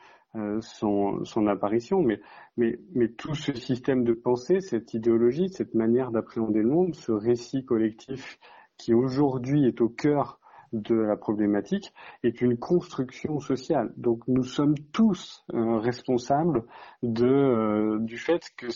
[0.62, 2.20] son, son, apparition, mais,
[2.56, 7.12] mais, mais tout ce système de pensée, cette idéologie, cette manière d'appréhender le monde, ce
[7.12, 8.40] récit collectif
[8.76, 10.40] qui aujourd'hui est au cœur
[10.74, 11.92] de la problématique,
[12.22, 13.92] est une construction sociale.
[13.96, 16.64] Donc nous sommes tous euh, responsables
[17.02, 18.66] de, euh, du fait que,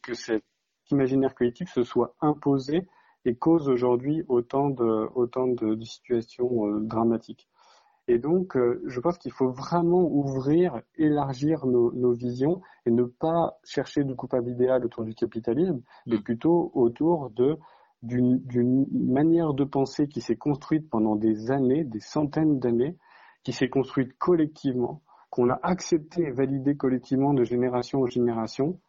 [0.00, 0.42] que cet
[0.92, 2.86] imaginaire collectif se soit imposé
[3.24, 7.48] et cause aujourd'hui autant de, autant de, de situations euh, dramatiques.
[8.08, 13.04] Et donc, euh, je pense qu'il faut vraiment ouvrir, élargir nos, nos, visions et ne
[13.04, 16.22] pas chercher du coupable idéal autour du capitalisme, mais mm.
[16.22, 17.58] plutôt autour de
[18.02, 22.96] d'une manière de penser qui s'est construite pendant des années, des centaines d'années,
[23.44, 28.80] qui s'est construite collectivement, qu'on a accepté et validé collectivement de génération en génération,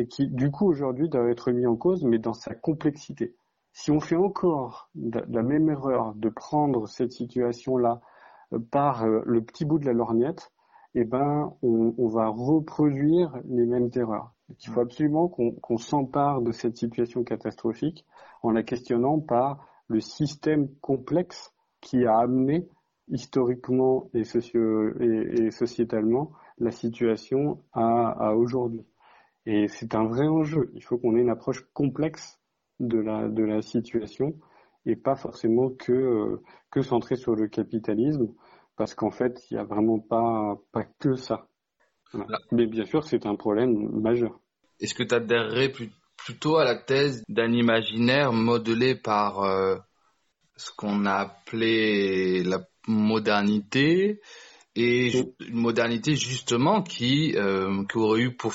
[0.00, 3.36] et qui, du coup, aujourd'hui, doit être mis en cause, mais dans sa complexité.
[3.72, 8.00] Si on fait encore la même erreur de prendre cette situation-là
[8.70, 10.52] par euh, le petit bout de la lorgnette,
[10.94, 14.32] eh ben, on, on va reproduire les mêmes erreurs.
[14.48, 18.06] il faut absolument qu'on qu s'empare de cette situation catastrophique
[18.42, 22.66] en la questionnant par le système complexe qui a amené
[23.08, 28.84] historiquement et, socio et, et sociétalement la situation à, à aujourd'hui.
[29.46, 30.70] Et c'est un vrai enjeu.
[30.74, 32.38] Il faut qu'on ait une approche complexe
[32.78, 34.34] de la, de la situation
[34.86, 38.28] et pas forcément que, euh, que centré sur le capitalisme,
[38.76, 41.46] parce qu'en fait, il n'y a vraiment pas, pas que ça.
[42.12, 42.38] Voilà.
[42.50, 44.40] Mais bien sûr, c'est un problème majeur.
[44.80, 45.72] Est-ce que tu adhérerais
[46.16, 49.76] plutôt à la thèse d'un imaginaire modelé par euh,
[50.56, 54.20] ce qu'on a appelé la modernité
[54.74, 58.54] et une modernité justement qui, euh, qui aurait eu pour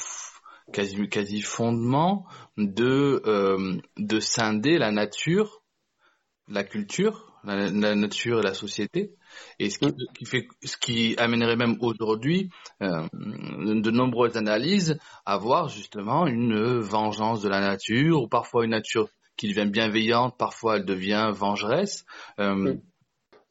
[0.74, 2.26] quasi, quasi fondement
[2.58, 5.62] de, euh, de scinder la nature
[6.48, 9.16] la culture, la, la, nature et la société,
[9.60, 12.50] et ce qui, qui fait, ce qui amènerait même aujourd'hui
[12.82, 18.72] euh, de nombreuses analyses à voir justement une vengeance de la nature, ou parfois une
[18.72, 22.06] nature qui devient bienveillante, parfois elle devient vengeresse.
[22.40, 22.76] Euh,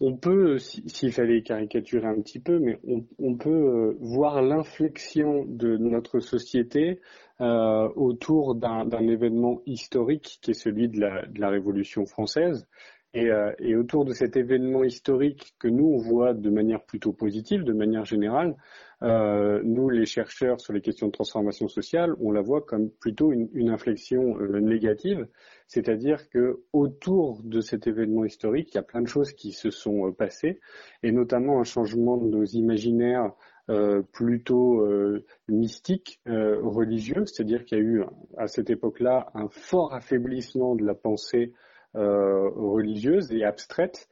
[0.00, 2.78] on peut, s'il fallait caricaturer un petit peu, mais
[3.18, 7.00] on, peut euh, voir l'inflexion de notre société
[7.40, 12.66] euh, autour d'un événement historique qui est celui de la Révolution française.
[13.14, 17.12] Et, euh, et, autour de cet événement historique que nous, on voit de manière plutôt
[17.12, 18.56] positive, de manière générale,
[19.02, 23.30] euh, nous, les chercheurs sur les questions de transformation sociale, on la voit comme plutôt
[23.32, 25.28] une, une inflexion euh, négative,
[25.68, 29.70] c'est-à-dire que autour de cet événement historique, il y a plein de choses qui se
[29.70, 30.60] sont euh, passées,
[31.02, 33.32] et notamment un changement de nos imaginaires
[33.70, 38.04] euh, plutôt euh, mystique, euh, religieux, c'est-à-dire qu'il y a eu
[38.36, 41.54] à cette époque-là un fort affaiblissement de la pensée
[41.94, 44.08] religieuse et abstraite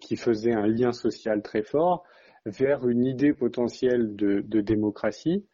[0.00, 2.04] qui faisait un lien social très fort
[2.46, 5.46] vers une idée potentielle de, de démocratie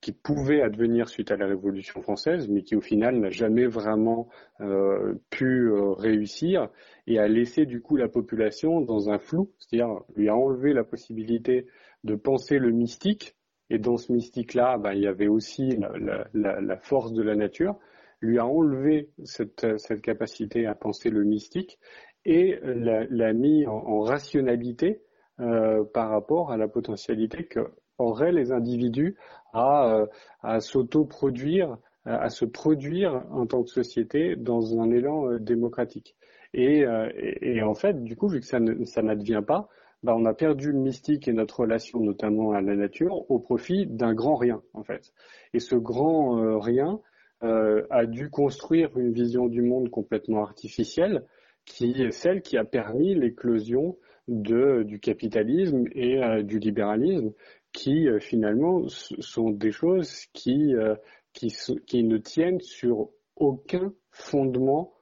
[0.00, 4.28] qui pouvait advenir suite à la Révolution française, mais qui au final n'a jamais vraiment
[4.60, 6.68] euh, pu euh, réussir
[7.06, 10.84] et a laissé du coup la population dans un flou, c'est-à-dire lui a enlevé la
[10.84, 11.66] possibilité
[12.04, 13.36] de penser le mystique,
[13.68, 17.36] et dans ce mystique-là, ben, il y avait aussi la, la, la, force de la
[17.36, 17.76] nature,
[18.20, 21.78] lui a enlevé cette, cette capacité à penser le mystique
[22.24, 25.02] et l'a mis en, rationalité
[25.40, 29.16] euh, par rapport à la potentialité qu'auraient les individus
[29.54, 30.06] à, euh,
[30.42, 36.14] à s'auto-produire, à se produire en tant que société dans un élan euh, démocratique.
[36.52, 38.58] Et, et, et, en fait, du coup, vu que ça
[39.02, 39.68] n'advient pas,
[40.02, 43.86] bah, on a perdu le mystique et notre relation notamment à la nature au profit
[43.86, 45.12] d'un grand rien en fait.
[45.52, 47.00] Et ce grand euh, rien
[47.42, 51.24] euh, a dû construire une vision du monde complètement artificielle
[51.64, 53.96] qui est celle qui a permis l'éclosion
[54.28, 57.32] de, du capitalisme et euh, du libéralisme
[57.72, 60.74] qui euh, finalement sont des choses qui,
[61.32, 64.92] qui, qui, ne tiennent sur aucun fondement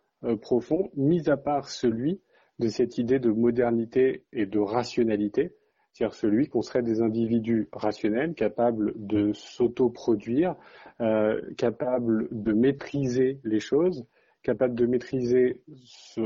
[0.40, 2.20] profond, mis à part celui
[2.58, 5.56] de cette idée de modernité et de rationalité,
[5.98, 10.54] c'est-à-dire celui qu'on serait des individus rationnels, capables de s'autoproduire,
[11.00, 14.06] euh, capables de maîtriser les choses,
[14.44, 15.60] capables de maîtriser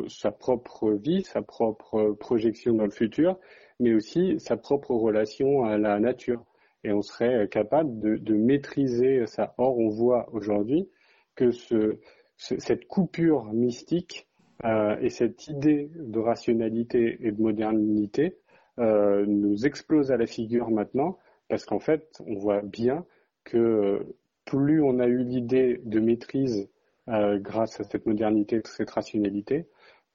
[0.08, 3.38] sa propre vie, sa propre projection dans le futur,
[3.80, 6.44] mais aussi sa propre relation à la nature.
[6.84, 9.54] Et on serait capable de, de maîtriser ça.
[9.56, 10.90] Or, on voit aujourd'hui
[11.34, 11.98] que ce,
[12.36, 14.28] cette coupure mystique
[14.64, 18.36] euh, et cette idée de rationalité et de modernité
[18.78, 23.04] euh, nous explose à la figure maintenant, parce qu'en fait, on voit bien
[23.44, 24.06] que
[24.44, 26.70] plus on a eu l'idée de maîtrise
[27.08, 29.66] euh, grâce à cette modernité, cette rationalité,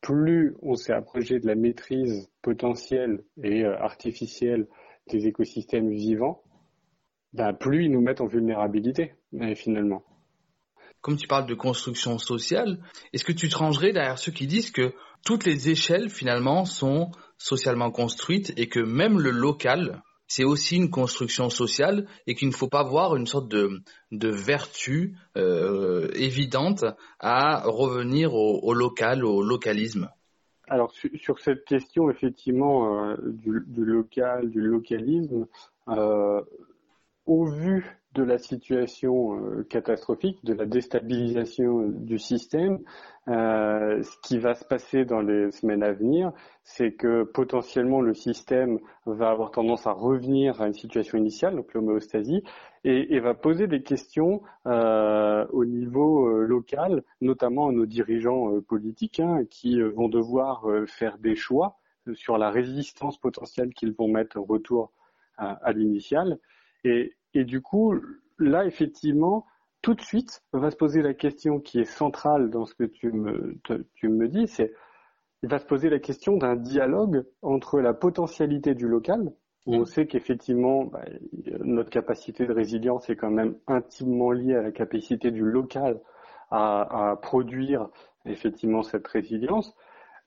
[0.02, 4.68] plus on s'est approché de la maîtrise potentielle et euh, artificielle
[5.08, 6.42] des écosystèmes vivants,
[7.34, 9.14] ben, plus ils nous mettent en vulnérabilité,
[9.56, 10.04] finalement.
[11.02, 12.80] Comme tu parles de construction sociale,
[13.14, 14.94] est-ce que tu te rangerais derrière ceux qui disent que
[15.24, 20.90] toutes les échelles finalement sont socialement construites et que même le local, c'est aussi une
[20.90, 26.84] construction sociale et qu'il ne faut pas voir une sorte de, de vertu euh, évidente
[27.20, 30.10] à revenir au, local, au localisme.
[30.68, 35.48] Alors sur, cette question effectivement euh, du, du, local, du localisme,
[35.88, 36.42] euh,
[37.26, 37.86] au vu
[38.18, 42.80] de la situation euh, catastrophique, de la déstabilisation du système,
[43.28, 46.32] euh, ce qui va se passer dans les semaines à venir,
[46.64, 51.74] c'est que potentiellement le système va avoir tendance à revenir à une situation initiale, donc
[51.76, 52.44] l'homéostasie,
[52.84, 59.44] et, va poser des questions euh, au niveau local, notamment à nos dirigeants politiques, hein,
[59.50, 61.78] qui vont devoir faire des choix
[62.14, 64.94] sur la résistance potentielle qu'ils vont mettre au retour
[65.36, 66.40] à, à l'initial.
[66.86, 67.94] Et, et du coup,
[68.40, 69.46] là, effectivement,
[69.82, 73.12] tout de suite, va se poser la question qui est centrale dans ce que tu
[73.12, 74.74] me, dis, c'est
[75.44, 79.32] il va se poser la question d'un dialogue entre la potentialité du local,
[79.66, 81.06] où on sait qu'effectivement, bah,
[81.60, 86.02] notre capacité de résilience est quand même intimement liée à la capacité du local
[86.50, 87.90] à, à produire
[88.26, 89.76] effectivement cette résilience,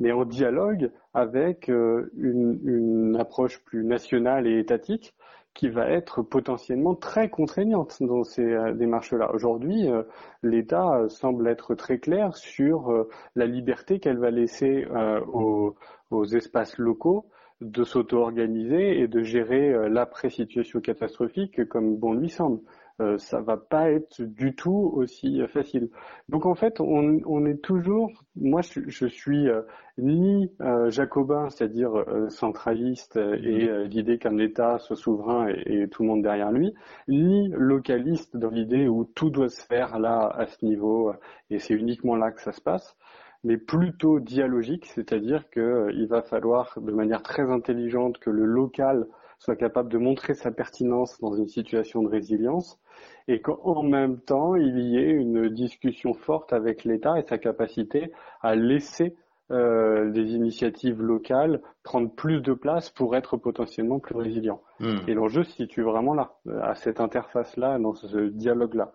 [0.01, 5.15] mais en dialogue avec euh, une, une approche plus nationale et étatique
[5.53, 9.33] qui va être potentiellement très contraignante dans ces euh, démarches-là.
[9.35, 10.03] Aujourd'hui, euh,
[10.43, 14.87] l'État semble être très clair sur la liberté qu'elle va laisser
[15.33, 15.75] aux,
[16.11, 17.27] aux, espaces locaux
[17.61, 22.61] de s'auto-organiser et de gérer l'après-situation catastrophique comme bon lui semble.
[23.01, 25.89] Euh, ça va pas être du tout aussi facile.
[26.29, 29.63] Donc en fait, on, on est toujours, moi je, je suis euh,
[29.99, 35.89] ni euh, jacobin, c'est-à-dire euh, centraliste et euh, l'idée qu'un État soit souverain et, et,
[35.89, 36.75] tout le monde derrière lui,
[37.09, 41.13] ni localiste dans l'idée où tout doit se faire là à ce niveau
[41.51, 42.97] et c'est uniquement là que ça se passe
[43.43, 49.07] mais plutôt dialogique, c'est-à-dire qu'il va falloir de manière très intelligente que le local
[49.41, 52.79] soit capable de montrer sa pertinence dans une situation de résilience
[53.27, 58.13] et qu'en même temps, il y ait une discussion forte avec l'État et sa capacité
[58.43, 59.17] à laisser
[59.51, 64.63] euh, des initiatives locales prendre plus de place pour être potentiellement plus résilients.
[64.79, 64.99] Hmm.
[65.09, 68.93] Et l'enjeu se situe vraiment là, à cette interface-là, dans ce dialogue-là.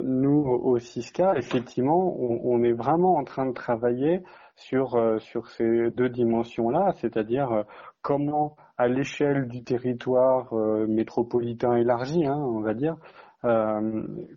[0.00, 4.22] Nous, au CISCA, effectivement, on, on, est vraiment en train de travailler
[4.56, 7.62] sur, euh, sur ces deux dimensions-là, c'est-à-dire euh,
[8.00, 12.96] comment, à l'échelle du territoire euh, métropolitain élargi, hein, on va dire,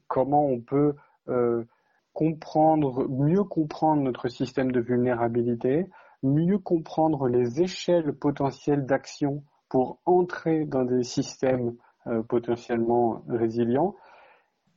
[0.07, 0.95] comment on peut
[2.13, 5.85] comprendre, mieux comprendre notre système de vulnérabilité,
[6.23, 11.75] mieux comprendre les échelles potentielles d'action pour entrer dans des systèmes
[12.27, 13.93] potentiellement résilients,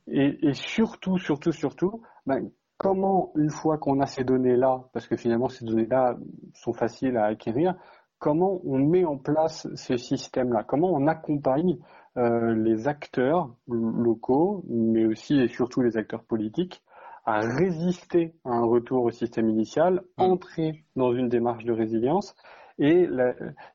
[0.05, 5.17] et, et, surtout, surtout, surtout, ben, comment, une fois qu'on a ces données-là, parce que
[5.17, 6.17] finalement ces données-là
[6.53, 7.75] sont faciles à acquérir,
[8.19, 11.77] comment on met en place ces systèmes-là Comment on accompagne
[12.17, 16.83] euh, les acteurs locaux, mais aussi et surtout les acteurs politiques,
[17.25, 20.21] à résister à un retour au système initial, mmh.
[20.21, 22.35] entrer dans une démarche de résilience
[22.79, 23.07] et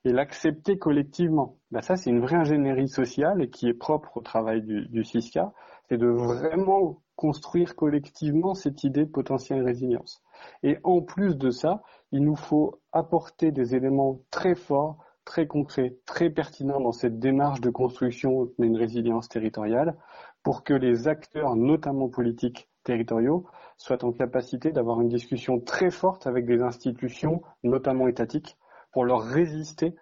[0.04, 1.56] l'accepter collectivement.
[1.70, 5.52] Ben ça, c'est une vraie ingénierie sociale qui est propre au travail du, du CISCA,
[5.88, 10.22] c'est de vraiment construire collectivement cette idée de potentielle résilience.
[10.62, 15.96] Et en plus de ça, il nous faut apporter des éléments très forts, très concrets,
[16.06, 19.96] très pertinents dans cette démarche de construction d'une résilience territoriale
[20.42, 26.26] pour que les acteurs, notamment politiques territoriaux, soient en capacité d'avoir une discussion très forte
[26.26, 28.58] avec des institutions, notamment étatiques,
[28.92, 29.94] pour leur résister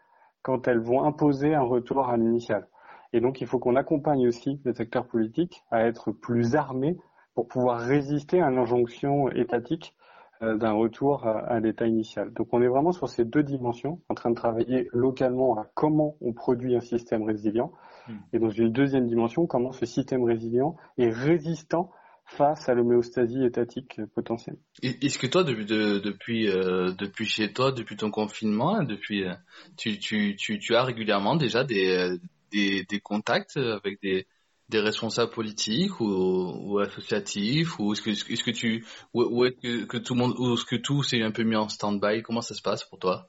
[0.43, 2.69] quand elles vont imposer un retour à l'initial.
[3.13, 6.97] Et donc, il faut qu'on accompagne aussi les acteurs politiques à être plus armés
[7.35, 9.95] pour pouvoir résister à l'injonction étatique
[10.43, 12.33] euh, d'un retour à, l'état initial.
[12.33, 16.17] Donc, on est vraiment sur ces deux dimensions, en train de travailler localement à comment
[16.21, 17.73] on produit un système résilient,
[18.09, 18.15] hmm.
[18.33, 21.91] et dans une deuxième dimension, comment ce système résilient est résistant
[22.25, 24.57] face à l'homéostasie étatique potentielle.
[24.83, 29.35] Est-ce que toi, depuis, depuis, euh, depuis chez toi, depuis ton confinement, depuis, euh,
[29.77, 32.19] tu, tu, tu, tu, as régulièrement déjà des,
[32.53, 34.27] des, contacts avec des,
[34.73, 41.23] responsables politiques ou, associatifs ou est-ce que tout le monde ou est-ce que tout s'est
[41.23, 42.23] un peu mis en stand-by?
[42.23, 43.29] Comment ça se passe pour toi?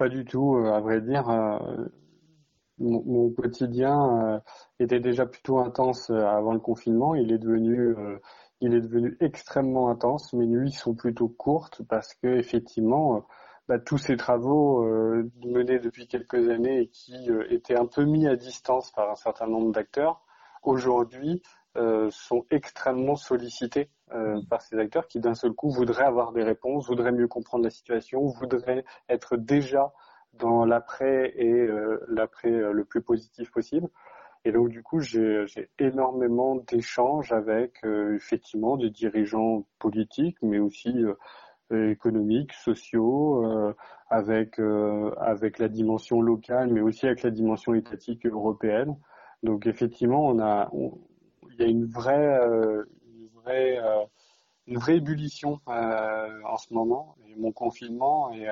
[0.00, 1.58] Pas du tout euh, à vrai dire euh,
[2.78, 4.38] mon, quotidien euh,
[4.78, 7.14] était déjà plutôt intense avant le confinement.
[7.14, 7.94] Il est devenu
[8.62, 10.32] il est devenu extrêmement intense.
[10.32, 13.26] Mes nuits sont plutôt courtes parce que effectivement
[13.70, 18.02] bah, tous ces travaux euh, menés depuis quelques années et qui euh, étaient un peu
[18.02, 20.24] mis à distance par un certain nombre d'acteurs,
[20.64, 21.40] aujourd'hui
[21.76, 23.88] euh, sont extrêmement sollicités
[24.48, 27.70] par ces acteurs qui d'un seul coup voudraient avoir des réponses, voudraient mieux comprendre la
[27.70, 29.92] situation, voudraient être déjà
[30.32, 31.68] dans l'après et
[32.08, 33.86] l'après le plus positif possible.
[34.44, 35.46] Et donc du coup, j'ai
[35.78, 40.92] énormément d'échanges avec effectivement des dirigeants politiques, mais aussi
[41.72, 43.74] économiques, sociaux, euh,
[44.08, 48.96] avec euh, avec la dimension locale, mais aussi avec la dimension étatique européenne.
[49.42, 53.78] Donc effectivement, on a, il y a une vraie, euh, une vraie,
[54.66, 57.16] une vraie ébullition en ce moment.
[57.36, 58.46] Mon confinement et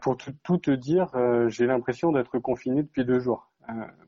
[0.00, 1.10] pour tout, te dire,
[1.48, 3.50] j'ai l'impression d'être confiné depuis deux jours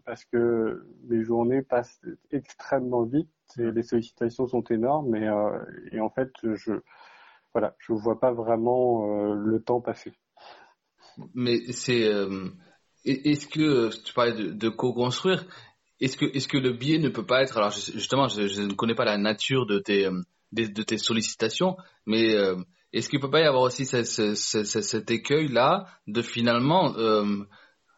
[0.06, 3.28] parce que mes journées passent extrêmement vite
[3.58, 5.28] et les sollicitations sont énormes et,
[5.92, 6.80] et en fait je
[7.52, 10.12] voilà, je ne vois pas vraiment euh, le temps passer.
[11.34, 12.48] Mais c'est, euh,
[13.04, 15.44] est-ce que tu parlais de, co-construire,
[16.00, 18.94] est-ce que, est-ce que le biais ne peut pas être, alors justement, je, ne connais
[18.94, 20.20] pas la nature de tes, euh,
[20.52, 21.76] de, tes sollicitations,
[22.06, 22.34] mais
[22.92, 26.94] est-ce qu'il peut pas y avoir aussi cet écueil là de finalement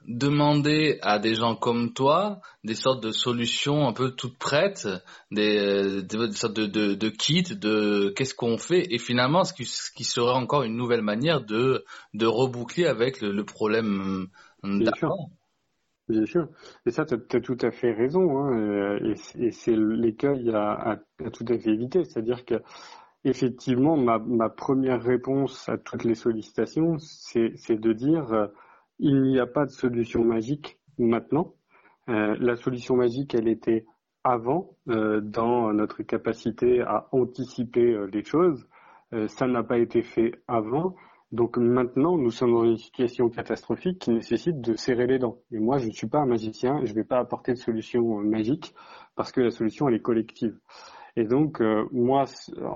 [0.06, 4.88] demander à des gens comme toi des sortes de solutions un peu toutes prêtes,
[5.30, 9.64] des, des, sortes de, de, de kits, de qu'est-ce qu'on fait, et finalement ce qui,
[9.64, 11.84] ce qui, serait encore une nouvelle manière de,
[12.14, 14.28] de reboucler avec le, le problème
[14.62, 15.10] Bien sûr.
[16.08, 16.48] Bien sûr.
[16.86, 18.38] Et ça, tu as, tout à fait raison.
[18.38, 18.98] Hein.
[19.04, 22.04] Et, et c'est l'écueil à, à, à, tout à fait éviter.
[22.04, 22.56] C'est-à-dire que
[23.24, 28.50] effectivement, ma, ma première réponse à toutes les sollicitations, c'est de dire
[29.02, 31.54] il n'y a pas de solution magique maintenant.
[32.08, 33.84] Euh, la solution magique, elle était
[34.22, 38.66] avant euh, dans notre capacité à anticiper euh, les choses.
[39.26, 40.94] ça n'a pas été fait avant.
[41.32, 45.38] Donc maintenant, nous sommes dans une situation catastrophique qui nécessite de serrer les dents.
[45.50, 48.20] Et moi, je ne suis pas un magicien je ne vais pas apporter de solution
[48.20, 48.74] magique
[49.16, 50.56] parce que la solution, elle est collective.
[51.16, 52.24] Et donc, moi,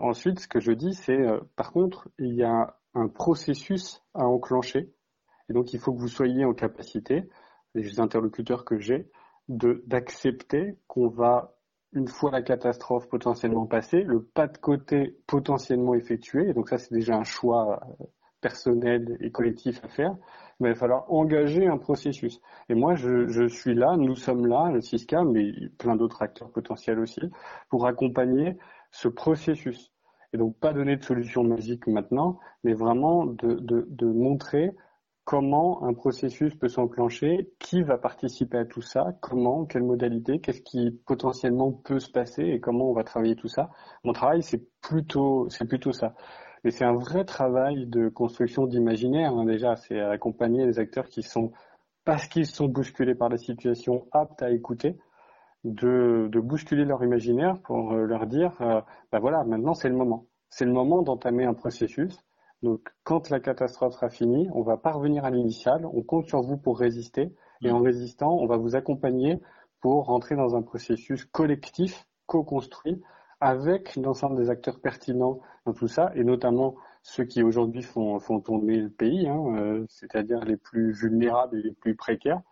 [0.01, 1.25] ensuite, ce que je dis, c'est,
[1.55, 4.91] par contre, il y a un processus à enclencher
[5.49, 7.29] et donc, il faut que vous soyez en capacité,
[7.75, 9.11] les interlocuteurs que j'ai,
[9.49, 11.57] d'accepter qu'on va
[11.93, 16.79] une fois la catastrophe potentiellement passée, le pas de côté potentiellement effectué, et donc ça
[16.79, 18.05] c'est déjà un choix euh,
[18.41, 20.17] personnel et collectif à faire,
[20.59, 22.41] mais il va falloir engager un processus.
[22.69, 26.51] Et moi, je, je suis là, nous sommes là, le CISCA, mais plein d'autres acteurs
[26.51, 27.21] potentiels aussi,
[27.71, 28.59] pour accompagner
[28.91, 29.93] ce processus.
[30.33, 34.73] Et donc pas donner de solution magique maintenant, mais vraiment de, de, de montrer
[35.27, 40.63] comment un processus peut s'enclencher, qui va participer à tout ça, comment, quelle modalité, qu'est-ce
[40.63, 43.71] qui potentiellement peut se passer et comment on va travailler tout ça.
[44.05, 46.15] Mon travail, c'est plutôt, c'est plutôt ça.
[46.63, 49.75] Et c'est un vrai travail de construction d'imaginaire, hein, déjà.
[49.75, 51.51] C'est accompagner les acteurs qui sont,
[52.05, 54.97] parce qu'ils sont bousculés par la situation, aptes à écouter,
[55.65, 58.53] de, de bousculer leur imaginaire pour euh, leur dire,
[59.11, 60.27] bah voilà, maintenant c'est le moment.
[60.51, 62.17] C'est le moment d'entamer un processus
[62.67, 66.57] donc, quand la catastrophe sera finie, on va parvenir à l'initial, on compte sur vous
[66.57, 69.41] pour résister, et en résistant, on va vous accompagner
[69.81, 73.01] pour rentrer dans un processus collectif, co-construit,
[73.39, 78.41] avec l'ensemble des acteurs pertinents dans tout ça, et notamment ceux qui aujourd'hui font, font
[78.41, 82.43] tourner le pays, hein, euh, c'est-à-dire les plus vulnérables et les plus précaires.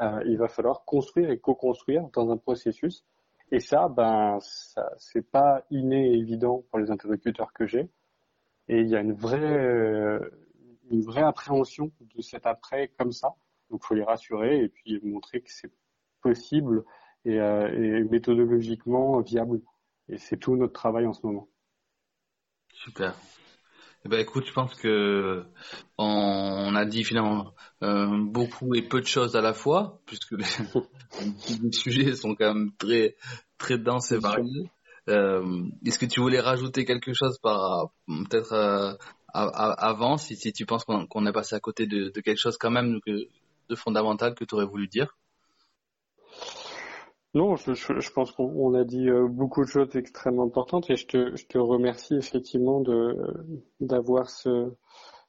[0.00, 3.04] Euh, il va falloir construire et co-construire dans un processus.
[3.52, 7.90] Et ça, ben, ça, c'est pas inné et évident pour les interlocuteurs que j'ai.
[8.68, 10.20] Et il y a une vraie, euh,
[10.90, 13.34] une vraie appréhension de cet après comme ça.
[13.70, 15.72] Donc, il faut les rassurer et puis montrer que c'est
[16.22, 16.84] possible
[17.24, 17.68] et, euh,
[18.00, 19.60] et, méthodologiquement viable.
[20.08, 21.48] Et c'est tout notre travail en ce moment.
[22.72, 23.14] Super.
[24.04, 25.44] Eh ben, écoute, je pense que
[25.98, 27.52] on, a dit finalement
[27.82, 30.46] euh, beaucoup et peu de choses à la fois, puisque les,
[31.62, 33.16] les sujets sont quand même très
[33.58, 34.70] très denses et variés.
[35.08, 38.94] Euh, Est-ce que tu voulais rajouter quelque chose par peut-être euh,
[39.32, 43.74] avant, si, tu penses qu'on est passé à côté de, quelque chose quand même de,
[43.74, 45.16] fondamental que tu aurais voulu dire?
[47.34, 51.58] Non, je, pense qu'on a dit euh, beaucoup de choses extrêmement importantes et je te,
[51.58, 52.82] remercie effectivement
[53.80, 54.72] d'avoir ce,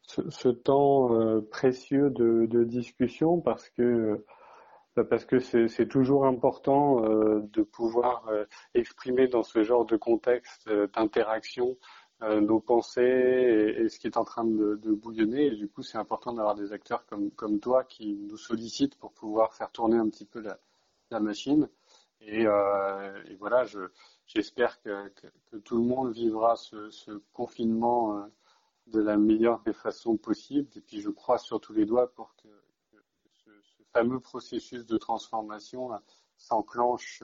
[0.07, 4.23] ce, temps euh, précieux de, discussion parce que
[5.03, 10.67] parce que c'est toujours important euh, de pouvoir euh, exprimer dans ce genre de contexte
[10.67, 11.77] euh, d'interaction
[12.21, 15.45] nos pensées et, ce qui est en train de, bouillonner.
[15.45, 19.53] Et du coup, c'est important d'avoir des acteurs comme, toi qui nous sollicitent pour pouvoir
[19.53, 21.69] faire tourner un petit peu la, machine.
[22.19, 22.45] Et,
[23.39, 23.63] voilà,
[24.25, 25.09] j'espère que,
[25.63, 28.27] tout le monde vivra ce confinement
[28.87, 30.67] de la meilleure des façons possibles.
[30.75, 32.49] Et puis, je crois sur tous les doigts pour que
[33.93, 35.91] fameux processus de transformation
[36.37, 37.23] s'enclenche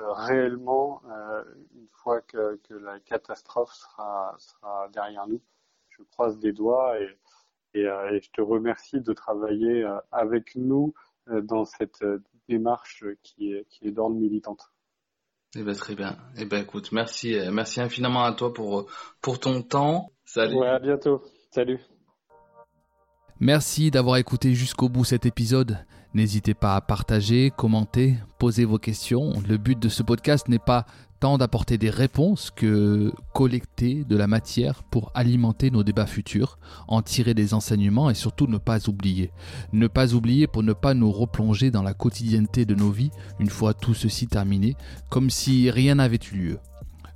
[0.00, 5.42] euh, réellement euh, une fois que, que, la catastrophe sera, sera, derrière nous.
[5.90, 7.18] Je croise des doigts et,
[7.74, 10.94] et, euh, et je te remercie de travailler avec nous
[11.26, 12.04] dans cette
[12.48, 14.72] démarche qui est, qui est d'ordre militante.
[15.54, 16.16] Eh ben, très bien.
[16.36, 18.90] Eh ben, écoute, merci, merci infiniment à toi pour,
[19.20, 20.10] pour ton temps.
[20.24, 20.56] Salut.
[20.56, 21.22] Ouais, à bientôt.
[21.50, 21.78] Salut.
[23.44, 25.84] Merci d'avoir écouté jusqu'au bout cet épisode.
[26.14, 29.32] N'hésitez pas à partager, commenter, poser vos questions.
[29.48, 30.86] Le but de ce podcast n'est pas
[31.18, 37.02] tant d'apporter des réponses que collecter de la matière pour alimenter nos débats futurs, en
[37.02, 39.32] tirer des enseignements et surtout ne pas oublier.
[39.72, 43.50] Ne pas oublier pour ne pas nous replonger dans la quotidienneté de nos vies une
[43.50, 44.76] fois tout ceci terminé,
[45.10, 46.58] comme si rien n'avait eu lieu.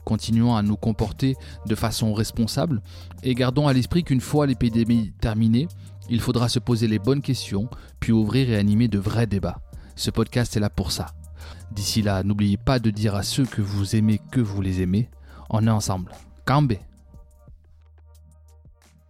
[0.06, 2.80] Continuons à nous comporter de façon responsable
[3.24, 5.66] et gardons à l'esprit qu'une fois l'épidémie terminée,
[6.08, 7.68] il faudra se poser les bonnes questions,
[8.00, 9.60] puis ouvrir et animer de vrais débats.
[9.94, 11.06] Ce podcast est là pour ça.
[11.72, 15.08] D'ici là, n'oubliez pas de dire à ceux que vous aimez que vous les aimez.
[15.50, 16.12] On est ensemble.
[16.44, 16.80] Cambé